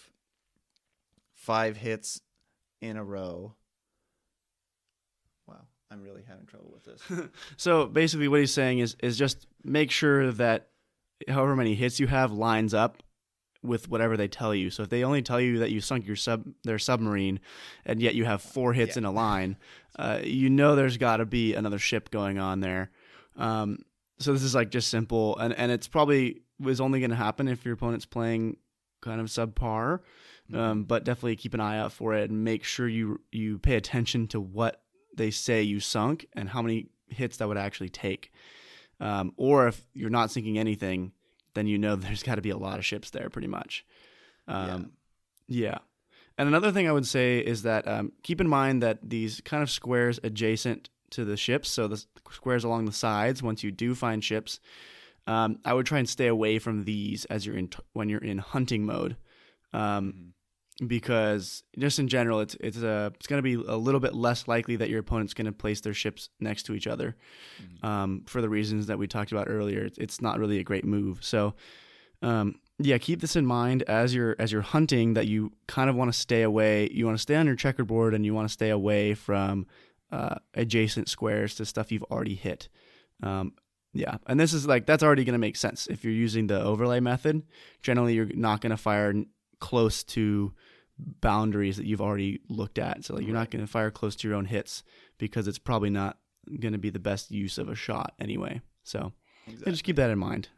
[1.34, 2.20] five hits
[2.80, 3.54] in a row.
[5.92, 7.28] I'm really having trouble with this.
[7.56, 10.68] so basically, what he's saying is is just make sure that
[11.28, 13.02] however many hits you have lines up
[13.62, 14.70] with whatever they tell you.
[14.70, 17.40] So if they only tell you that you sunk your sub their submarine,
[17.84, 19.00] and yet you have four hits Yeah.
[19.00, 19.56] in a line,
[19.98, 22.90] uh, you know there's got to be another ship going on there.
[23.36, 23.78] Um,
[24.18, 27.48] so this is like just simple, and and it's probably was only going to happen
[27.48, 28.56] if your opponent's playing
[29.02, 30.00] kind of subpar.
[30.52, 33.76] Um, but definitely keep an eye out for it and make sure you you pay
[33.76, 34.81] attention to what
[35.16, 38.32] they say you sunk and how many hits that would actually take.
[39.00, 41.12] Um, or if you're not sinking anything,
[41.54, 43.84] then you know there's got to be a lot of ships there, pretty much.
[44.48, 44.92] Um,
[45.48, 45.78] yeah.
[46.38, 49.62] And another thing I would say is that um, keep in mind that these kind
[49.62, 53.94] of squares adjacent to the ships, so the squares along the sides, once you do
[53.94, 54.58] find ships,
[55.26, 58.24] um, I would try and stay away from these as you're in t- when you're
[58.24, 59.16] in hunting mode,
[59.72, 60.32] um,
[60.86, 64.48] because just in general, it's it's uh, it's going to be a little bit less
[64.48, 67.16] likely that your opponent's going to place their ships next to each other,
[67.82, 69.84] um, for the reasons that we talked about earlier.
[69.84, 71.22] It's, it's not really a great move.
[71.22, 71.54] So,
[72.22, 75.96] um, yeah, keep this in mind as you're as you're hunting that you kind of
[75.96, 76.88] want to stay away.
[76.92, 79.66] You want to stay on your checkerboard and you want to stay away from
[80.10, 82.68] uh, adjacent squares to stuff you've already hit.
[83.22, 83.52] Um,
[83.94, 86.60] yeah, and this is like that's already going to make sense if you're using the
[86.60, 87.42] overlay method.
[87.82, 89.14] Generally, you're not going to fire
[89.60, 90.52] close to
[90.98, 93.04] boundaries that you've already looked at.
[93.04, 94.82] So like, you're not going to fire close to your own hits
[95.18, 96.18] because it's probably not
[96.60, 98.60] going to be the best use of a shot anyway.
[98.82, 99.12] So
[99.46, 100.48] yeah, just keep that in mind.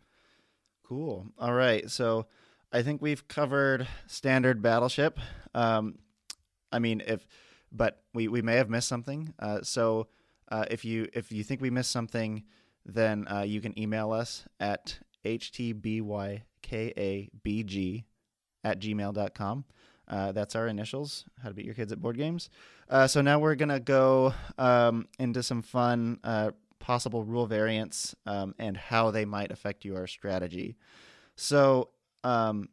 [0.87, 1.27] Cool.
[1.39, 1.91] All right.
[1.91, 2.27] So
[2.73, 5.19] I think we've covered standard battleship.
[5.55, 5.99] Um,
[6.73, 7.27] I mean, if,
[7.73, 9.33] but we, we may have missed something.
[9.39, 10.09] Uh, so
[10.51, 12.45] uh, if you if you think we missed something,
[12.85, 16.45] then uh, you can email us at htbykabg
[18.65, 19.65] at gmail.com.
[20.09, 22.51] Uh, that's our initials, how to beat your kids at board games.
[22.89, 28.15] Uh, so now we're going to go um, into some fun uh, possible rule variants
[28.27, 30.77] um, and how they might affect your strategy.
[31.37, 31.89] So,
[32.23, 32.69] um,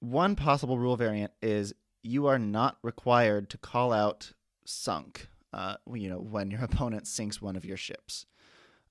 [0.00, 4.32] one possible rule variant is you are not required to call out
[4.64, 5.28] sunk.
[5.52, 8.26] Uh, you know, when your opponent sinks one of your ships.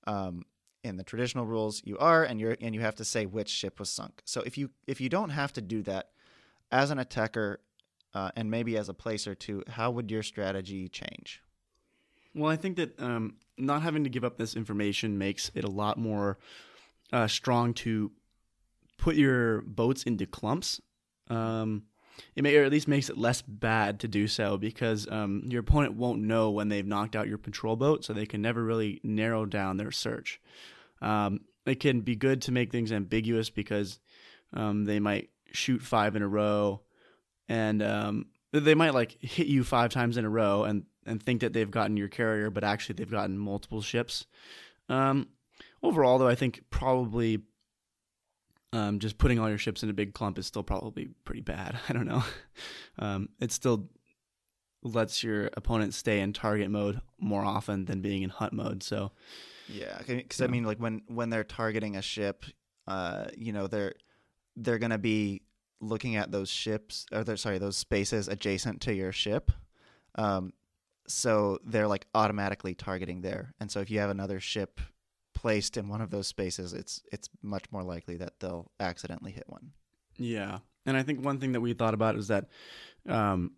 [0.06, 0.44] Um,
[0.84, 3.80] in the traditional rules, you are, and you're, and you have to say which ship
[3.80, 4.22] was sunk.
[4.24, 6.10] So if you if you don't have to do that,
[6.70, 7.60] as an attacker,
[8.14, 11.42] uh, and maybe as a placer too, how would your strategy change?
[12.34, 15.70] Well, I think that um, not having to give up this information makes it a
[15.70, 16.38] lot more
[17.12, 18.12] uh, strong to
[18.98, 20.80] put your boats into clumps.
[21.28, 21.84] Um,
[22.34, 25.60] it may, or at least makes it less bad to do so because um, your
[25.60, 29.00] opponent won't know when they've knocked out your patrol boat, so they can never really
[29.02, 30.40] narrow down their search.
[31.02, 33.98] Um, it can be good to make things ambiguous because
[34.54, 36.82] um, they might shoot five in a row,
[37.48, 41.40] and um, they might like hit you five times in a row and and think
[41.40, 44.26] that they've gotten your carrier, but actually they've gotten multiple ships.
[44.88, 45.28] Um,
[45.82, 47.42] overall, though, I think probably
[48.72, 51.78] um, just putting all your ships in a big clump is still probably pretty bad.
[51.88, 52.24] I don't know.
[52.98, 53.88] Um, it still
[54.82, 58.82] lets your opponent stay in target mode more often than being in hunt mode.
[58.82, 59.12] So
[59.68, 62.44] Yeah, because I mean, like when when they're targeting a ship,
[62.86, 63.94] uh, you know, they're
[64.56, 65.42] they're gonna be
[65.80, 69.52] looking at those ships, or they're sorry, those spaces adjacent to your ship.
[70.16, 70.52] Um,
[71.06, 74.80] so they're like automatically targeting there, and so if you have another ship
[75.34, 79.44] placed in one of those spaces, it's it's much more likely that they'll accidentally hit
[79.46, 79.72] one.
[80.16, 82.48] Yeah, and I think one thing that we thought about is that
[83.08, 83.52] um,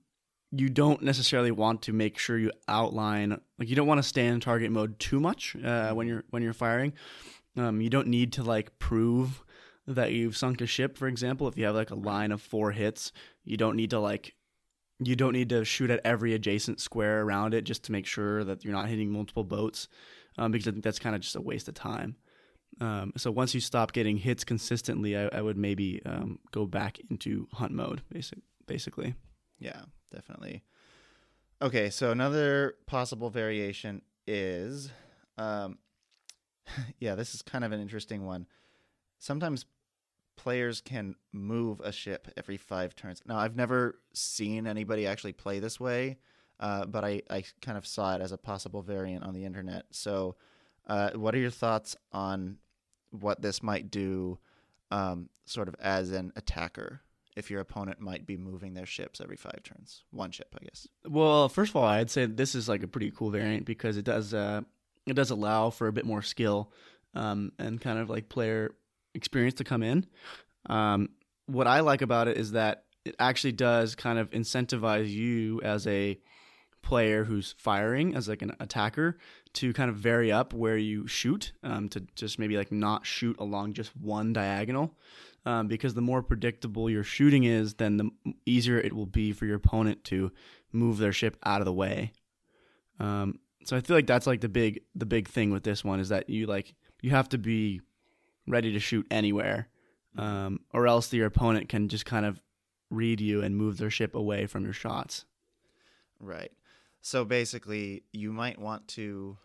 [0.50, 4.26] you don't necessarily want to make sure you outline like you don't want to stay
[4.26, 6.92] in target mode too much uh, when you're when you're firing.
[7.56, 9.42] Um, you don't need to like prove
[9.88, 10.96] that you've sunk a ship.
[10.96, 13.12] For example, if you have like a line of four hits,
[13.44, 14.34] you don't need to like
[15.00, 18.42] you don't need to shoot at every adjacent square around it just to make sure
[18.44, 19.88] that you're not hitting multiple boats,
[20.36, 22.16] um, because I think that's kind of just a waste of time.
[22.80, 26.98] Um, so once you stop getting hits consistently, I, I would maybe um, go back
[27.10, 29.14] into hunt mode, basic, basically.
[29.58, 29.82] Yeah,
[30.12, 30.64] definitely.
[31.62, 34.90] Okay, so another possible variation is,
[35.38, 35.78] um,
[36.98, 38.46] yeah, this is kind of an interesting one.
[39.18, 39.64] Sometimes
[40.38, 43.20] players can move a ship every five turns.
[43.26, 46.16] Now, I've never seen anybody actually play this way,
[46.58, 49.84] uh, but I, I kind of saw it as a possible variant on the internet.
[49.90, 50.36] So,
[50.86, 52.56] uh, what are your thoughts on
[53.10, 54.38] what this might do,
[54.90, 57.02] um, sort of as an attacker?
[57.36, 60.02] if your opponent might be moving their ships every five turns.
[60.10, 60.88] One ship, I guess.
[61.06, 64.04] Well, first of all, I'd say this is like a pretty cool variant because it
[64.04, 64.62] does uh,
[65.06, 66.72] it does allow for a bit more skill
[67.14, 68.74] um, and kind of like player
[69.18, 70.06] experience to come in.
[70.66, 71.10] Um,
[71.46, 75.86] what I like about it is that it actually does kind of incentivize you as
[75.86, 76.18] a
[76.82, 79.18] player who's firing as like an attacker
[79.52, 83.36] to kind of vary up where you shoot um, to just maybe like not shoot
[83.38, 84.96] along just one diagonal
[85.44, 88.10] um, because the more predictable your shooting is, then the
[88.46, 90.30] easier it will be for your opponent to
[90.72, 92.12] move their ship out of the way.
[93.00, 96.00] Um, so I feel like that's like the big the big thing with this one
[96.00, 97.80] is that you like you have to be
[98.48, 99.68] ready to shoot anywhere,
[100.16, 102.40] um, or else your opponent can just kind of
[102.90, 105.24] read you and move their ship away from your shots.
[106.20, 106.52] Right.
[107.00, 109.36] So basically, you might want to,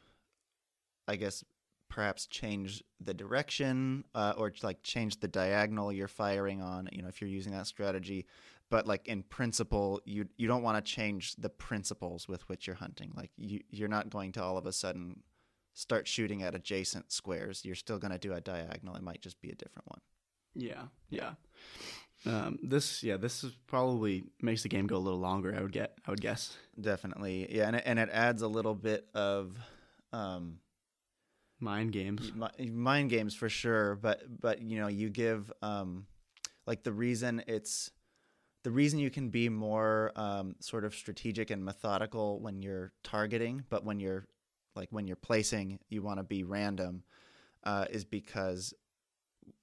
[1.07, 1.43] I guess,
[1.89, 6.89] perhaps change the direction uh, or like change the diagonal you're firing on.
[6.91, 8.25] You know, if you're using that strategy,
[8.71, 12.75] but like in principle, you you don't want to change the principles with which you're
[12.75, 13.11] hunting.
[13.15, 15.21] Like you you're not going to all of a sudden
[15.73, 17.63] start shooting at adjacent squares.
[17.65, 18.95] You're still going to do a diagonal.
[18.95, 19.99] It might just be a different one.
[20.55, 21.31] Yeah, yeah.
[22.25, 25.53] Um, this, yeah, this is probably makes the game go a little longer.
[25.57, 26.55] I would get, I would guess.
[26.79, 29.57] Definitely, yeah, and it, and it adds a little bit of
[30.13, 30.59] um,
[31.59, 33.95] mind games, mind games for sure.
[33.95, 36.05] But but you know, you give um,
[36.65, 37.91] like the reason it's
[38.63, 43.63] the reason you can be more um, sort of strategic and methodical when you're targeting,
[43.69, 44.25] but when you're
[44.75, 47.03] like when you're placing, you want to be random,
[47.63, 48.73] uh, is because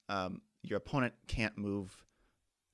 [0.09, 2.05] um, your opponent can't move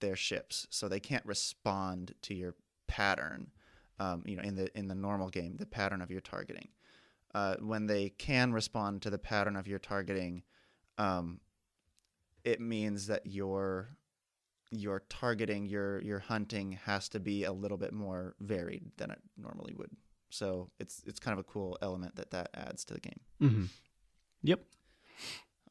[0.01, 2.55] their ships, so they can't respond to your
[2.87, 3.51] pattern.
[3.99, 6.69] Um, you know, in the in the normal game, the pattern of your targeting.
[7.35, 10.43] Uh, when they can respond to the pattern of your targeting,
[10.99, 11.41] um,
[12.45, 13.97] it means that your
[14.71, 19.21] your targeting, your your hunting has to be a little bit more varied than it
[19.37, 19.91] normally would.
[20.37, 23.21] So it's it's kind of a cool element that that adds to the game.
[23.41, 23.65] Mm-hmm.
[24.43, 24.61] Yep.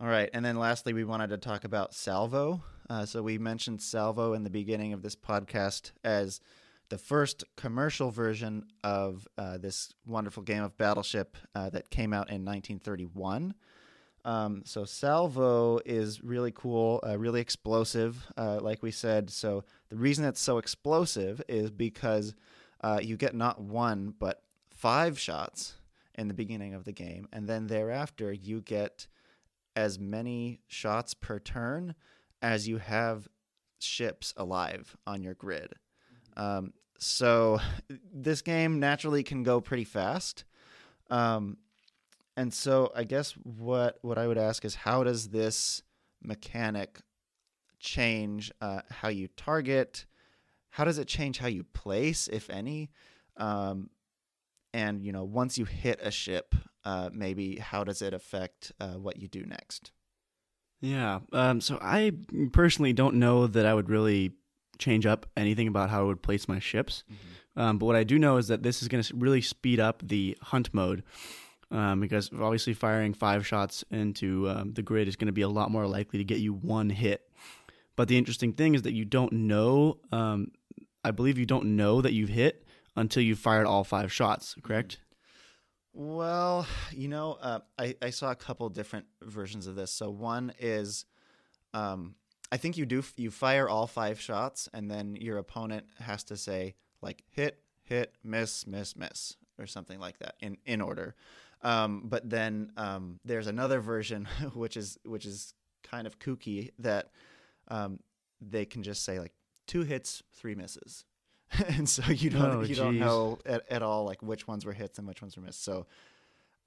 [0.01, 2.61] All right, and then lastly, we wanted to talk about Salvo.
[2.89, 6.41] Uh, so we mentioned Salvo in the beginning of this podcast as
[6.89, 12.29] the first commercial version of uh, this wonderful game of Battleship uh, that came out
[12.29, 13.55] in 1931.
[14.25, 19.29] Um, so Salvo is really cool, uh, really explosive, uh, like we said.
[19.29, 22.33] So the reason it's so explosive is because
[22.81, 24.41] uh, you get not one but
[24.75, 25.75] five shots
[26.15, 29.07] in the beginning of the game, and then thereafter you get
[29.75, 31.95] as many shots per turn
[32.41, 33.27] as you have
[33.79, 35.73] ships alive on your grid.
[36.37, 37.59] Um, so
[38.13, 40.45] this game naturally can go pretty fast.
[41.09, 41.57] Um,
[42.37, 45.81] and so I guess what what I would ask is how does this
[46.21, 46.99] mechanic
[47.79, 50.05] change uh, how you target?
[50.69, 52.89] How does it change how you place, if any?
[53.37, 53.89] Um,
[54.75, 56.53] and you know, once you hit a ship,
[56.83, 59.91] uh, maybe how does it affect uh, what you do next?
[60.81, 61.19] Yeah.
[61.31, 62.11] Um, so I
[62.51, 64.33] personally don't know that I would really
[64.77, 67.05] change up anything about how I would place my ships.
[67.09, 67.59] Mm-hmm.
[67.59, 70.05] Um, but what I do know is that this is going to really speed up
[70.05, 71.03] the hunt mode.
[71.71, 75.49] Um, because obviously firing five shots into um, the grid is going to be a
[75.49, 77.27] lot more likely to get you one hit.
[77.95, 79.99] But the interesting thing is that you don't know.
[80.11, 80.51] Um,
[81.03, 82.64] I believe you don't know that you've hit
[82.95, 84.55] until you've fired all five shots.
[84.63, 84.99] Correct?
[85.93, 89.91] Well, you know, uh, I, I saw a couple different versions of this.
[89.91, 91.05] So one is,
[91.73, 92.15] um,
[92.51, 96.37] I think you do you fire all five shots, and then your opponent has to
[96.37, 101.15] say like hit, hit, miss, miss, miss, or something like that in in order.
[101.61, 107.09] Um, but then um, there's another version which is which is kind of kooky that
[107.69, 107.99] um,
[108.41, 109.33] they can just say like
[109.65, 111.05] two hits, three misses,
[111.67, 112.77] and so you don't oh, you geez.
[112.77, 115.63] don't know at, at all like which ones were hits and which ones were missed.
[115.63, 115.85] So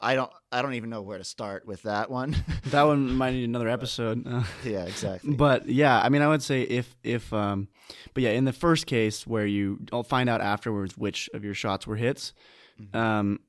[0.01, 2.37] I don't I don't even know where to start with that one.
[2.67, 4.27] that one might need another episode.
[4.65, 5.35] yeah, exactly.
[5.35, 7.69] But yeah, I mean, I would say if if um,
[8.15, 11.55] but yeah, in the first case where you I'll find out afterwards which of your
[11.55, 12.33] shots were hits,
[12.81, 12.97] mm-hmm.
[12.97, 13.41] um,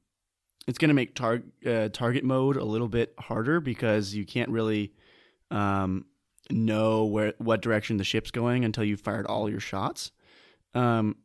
[0.68, 4.94] it's gonna make tar- uh, target mode a little bit harder because you can't really
[5.52, 6.06] um
[6.50, 10.12] know where what direction the ship's going until you've fired all your shots.
[10.74, 11.18] Um,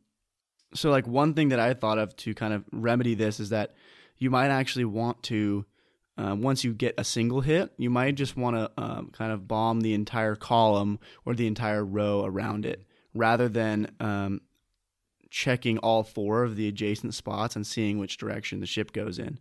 [0.73, 3.75] so like one thing that I thought of to kind of remedy this is that
[4.17, 5.65] you might actually want to
[6.17, 9.47] uh, once you get a single hit, you might just want to um, kind of
[9.47, 14.39] bomb the entire column or the entire row around it, rather than um,
[15.29, 19.39] checking all four of the adjacent spots and seeing which direction the ship goes in.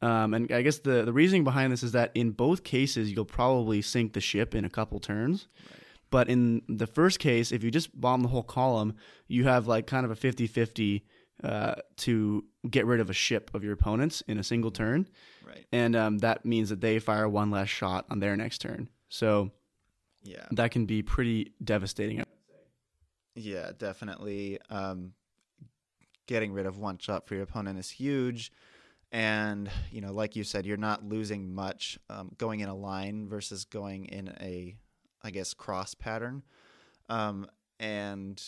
[0.00, 0.06] Mm-hmm.
[0.06, 3.24] Um, and I guess the the reasoning behind this is that in both cases, you'll
[3.26, 5.48] probably sink the ship in a couple turns.
[5.70, 5.82] Right.
[6.10, 8.94] But in the first case, if you just bomb the whole column,
[9.26, 11.04] you have like kind of a 50 50
[11.44, 15.08] uh, to get rid of a ship of your opponents in a single turn.
[15.46, 15.66] Right.
[15.72, 18.88] And um, that means that they fire one less shot on their next turn.
[19.08, 19.52] So
[20.24, 22.24] yeah, that can be pretty devastating.
[23.34, 24.58] Yeah, definitely.
[24.68, 25.12] Um,
[26.26, 28.52] getting rid of one shot for your opponent is huge.
[29.10, 33.26] And, you know, like you said, you're not losing much um, going in a line
[33.26, 34.76] versus going in a
[35.22, 36.42] I guess, cross pattern.
[37.08, 37.46] Um,
[37.80, 38.42] and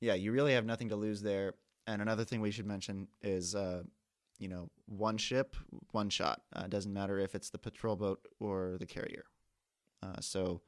[0.00, 1.54] yeah, you really have nothing to lose there.
[1.86, 3.82] And another thing we should mention is, uh,
[4.38, 5.54] you know, one ship,
[5.92, 6.42] one shot.
[6.54, 9.24] Uh, doesn't matter if it's the patrol boat or the carrier.
[10.02, 10.62] Uh, so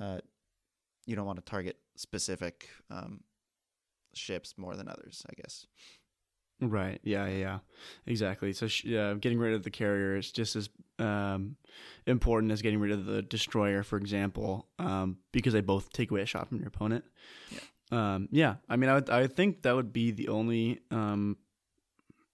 [0.00, 0.18] uh,
[1.06, 3.20] you don't want to target specific um,
[4.14, 5.66] ships more than others, I guess.
[6.60, 7.00] Right.
[7.04, 7.28] Yeah.
[7.28, 7.58] Yeah.
[8.06, 8.52] Exactly.
[8.52, 11.56] So, sh- yeah, getting rid of the carrier is just as um,
[12.06, 16.22] important as getting rid of the destroyer, for example, um, because they both take away
[16.22, 17.04] a shot from your opponent.
[17.50, 17.58] Yeah.
[17.90, 18.56] Um, yeah.
[18.68, 21.36] I mean, I would, I would think that would be the only um,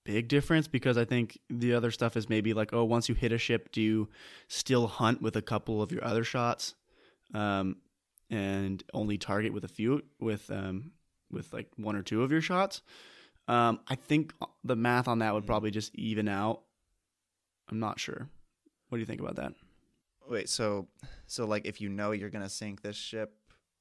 [0.05, 3.33] big difference because I think the other stuff is maybe like, oh, once you hit
[3.33, 4.09] a ship, do you
[4.49, 6.75] still hunt with a couple of your other shots,
[7.35, 7.77] um,
[8.31, 10.93] and only target with a few with um,
[11.31, 12.83] with like one or two of your shots?
[13.49, 14.33] Um, I think
[14.63, 15.47] the math on that would Mm.
[15.47, 16.63] probably just even out.
[17.69, 18.29] I'm not sure.
[18.89, 19.55] What do you think about that?
[20.29, 20.89] Wait, so
[21.27, 23.37] so like if you know you're gonna sink this ship,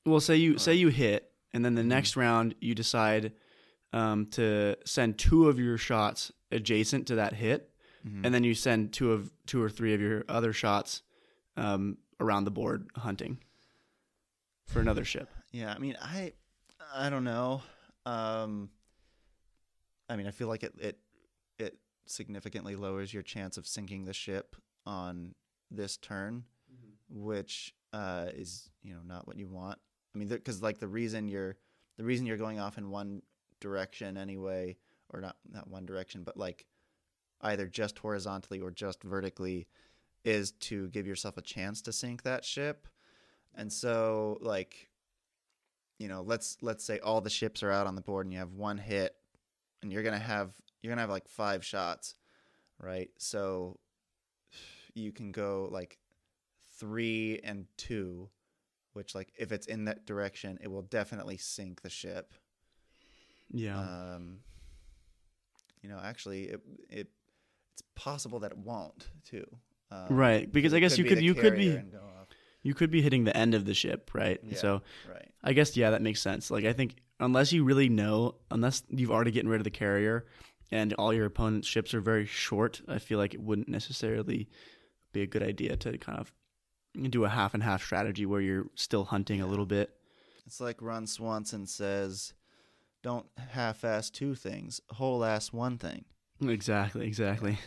[0.05, 1.85] Well, say you Or- say you hit, and then the Mhm.
[1.87, 3.33] next round you decide
[3.93, 7.71] um, to send two of your shots adjacent to that hit,
[8.03, 8.25] Mhm.
[8.25, 11.03] and then you send two of two or three of your other shots
[11.55, 13.37] um, around the board hunting
[14.65, 15.29] for another ship.
[15.51, 16.33] yeah, I mean, I
[16.93, 17.61] I don't know.
[18.05, 18.71] Um,
[20.09, 20.99] I mean, I feel like it it
[21.57, 25.33] it significantly lowers your chance of sinking the ship on
[25.71, 26.43] this turn,
[27.09, 29.79] which uh, is you know not what you want.
[30.13, 31.57] I mean, because like the reason you're
[31.97, 33.21] the reason you're going off in one
[33.59, 34.77] direction anyway,
[35.09, 36.65] or not not one direction, but like
[37.41, 39.67] either just horizontally or just vertically,
[40.23, 42.87] is to give yourself a chance to sink that ship.
[43.55, 44.89] And so, like,
[45.99, 48.39] you know, let's let's say all the ships are out on the board and you
[48.39, 49.15] have one hit,
[49.83, 50.49] and you're gonna have
[50.81, 52.15] you're gonna have like five shots,
[52.79, 53.09] right?
[53.19, 53.77] So
[54.95, 55.99] you can go like
[56.79, 58.29] three and two,
[58.93, 62.33] which like if it's in that direction, it will definitely sink the ship.
[63.51, 63.79] Yeah.
[63.79, 64.39] Um,
[65.81, 67.07] you know, actually, it it
[67.73, 69.45] it's possible that it won't too.
[69.91, 71.99] Um, Right, because I guess you be could- the you could be- carrier and go
[71.99, 72.27] off.
[72.63, 74.39] you could be hitting the end of the ship, right?
[74.43, 74.57] Yeah.
[74.57, 75.29] So right.
[75.43, 76.49] I guess yeah, that makes sense.
[76.49, 80.25] Like I think unless you really know, unless you've already gotten rid of the carrier,
[80.71, 84.49] and all your opponent's ships are very short, I feel like it wouldn't necessarily
[85.11, 86.31] be a good idea to kind of
[87.09, 89.91] do a half and half strategy where you're still hunting a little bit.
[90.45, 92.33] It's like Ron Swanson says,
[93.01, 96.05] "Don't half-ass two things, whole-ass one thing."
[96.41, 97.59] Exactly, exactly.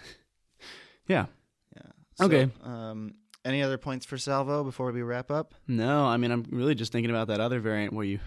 [1.06, 1.26] yeah.
[1.76, 2.24] Yeah.
[2.24, 2.48] Okay.
[2.62, 5.54] Um, any other points for Salvo before we wrap up?
[5.68, 8.18] No, I mean I'm really just thinking about that other variant where you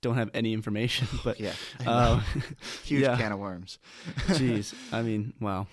[0.00, 1.52] don't have any information, but yeah.
[1.84, 2.20] Uh,
[2.84, 3.16] huge yeah.
[3.16, 3.78] can of worms.
[4.28, 5.66] Jeez, I mean, wow.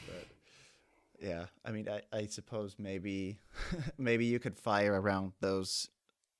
[1.21, 3.39] Yeah, I mean, I, I suppose maybe
[3.97, 5.89] maybe you could fire around those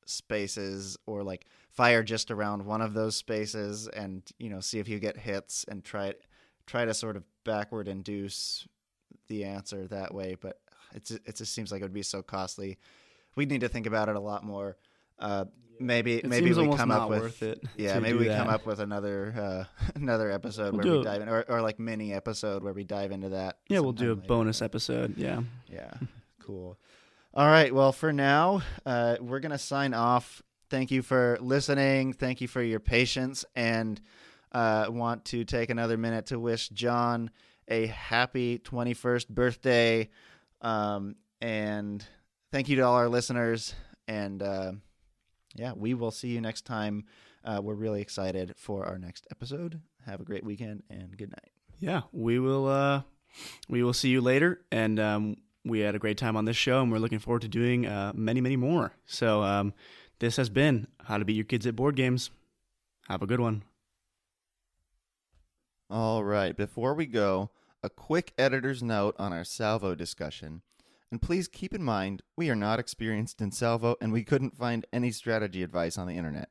[0.06, 4.90] spaces, or like fire just around one of those spaces, and you know, see if
[4.90, 6.14] you get hits, and try
[6.66, 8.68] try to sort of backward induce
[9.28, 10.36] the answer that way.
[10.40, 10.60] But
[10.94, 12.78] it's it just seems like it would be so costly.
[13.36, 14.78] We'd need to think about it a lot more.
[15.18, 15.46] Uh,
[15.80, 17.62] maybe It maybe seems we almost come not up with worth it.
[17.78, 18.38] yeah, maybe we that.
[18.38, 19.34] come up with another
[19.80, 21.04] uh, another episode We'll where we it.
[21.04, 23.58] dive in, or, or like mini episode where we dive into that.
[23.68, 24.28] Yeah, we'll do a later.
[24.28, 25.18] bonus episode.
[25.18, 25.42] Yeah.
[25.72, 25.92] Yeah,
[26.40, 26.78] cool.
[27.34, 30.42] All right, well, for now, uh, we're gonna sign off.
[30.70, 32.14] Thank you for listening.
[32.14, 34.00] Thank you for your patience, and
[34.52, 37.32] uh, want to take another minute to wish John
[37.68, 40.10] a happy 21st birthday.
[40.62, 42.06] Um, and
[42.52, 43.74] thank you to all our listeners.
[44.08, 44.74] And uh,
[45.56, 47.06] yeah, we will see you next time.
[47.46, 49.82] Uh, we're really excited for our next episode.
[50.06, 51.52] Have a great weekend and good night.
[51.80, 53.02] yeah we will uh
[53.68, 55.36] we will see you later and um
[55.66, 58.12] we had a great time on this show and we're looking forward to doing uh
[58.14, 59.74] many many more so um
[60.20, 62.30] this has been how to beat your kids at board games
[63.08, 63.64] have a good one
[65.90, 67.52] All right, before we go,
[67.84, 70.62] a quick editor's note on our Salvo discussion.
[71.14, 74.84] And please keep in mind, we are not experienced in Salvo and we couldn't find
[74.92, 76.50] any strategy advice on the internet.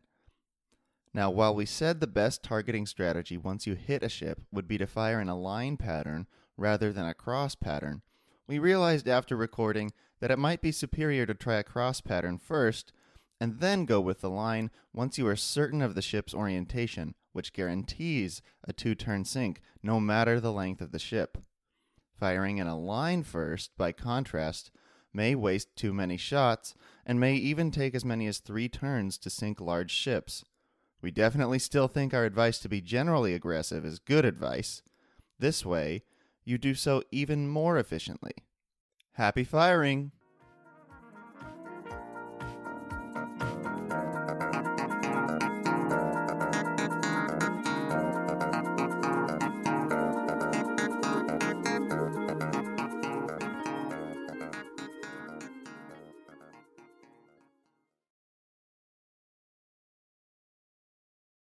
[1.12, 4.78] Now, while we said the best targeting strategy once you hit a ship would be
[4.78, 8.02] to fire in a line pattern rather than a cross pattern,
[8.46, 9.90] we realized after recording
[10.20, 12.92] that it might be superior to try a cross pattern first
[13.40, 17.52] and then go with the line once you are certain of the ship's orientation, which
[17.52, 21.36] guarantees a two turn sink no matter the length of the ship.
[22.22, 24.70] Firing in a line first, by contrast,
[25.12, 29.28] may waste too many shots and may even take as many as three turns to
[29.28, 30.44] sink large ships.
[31.00, 34.82] We definitely still think our advice to be generally aggressive is good advice.
[35.40, 36.04] This way,
[36.44, 38.34] you do so even more efficiently.
[39.14, 40.12] Happy firing!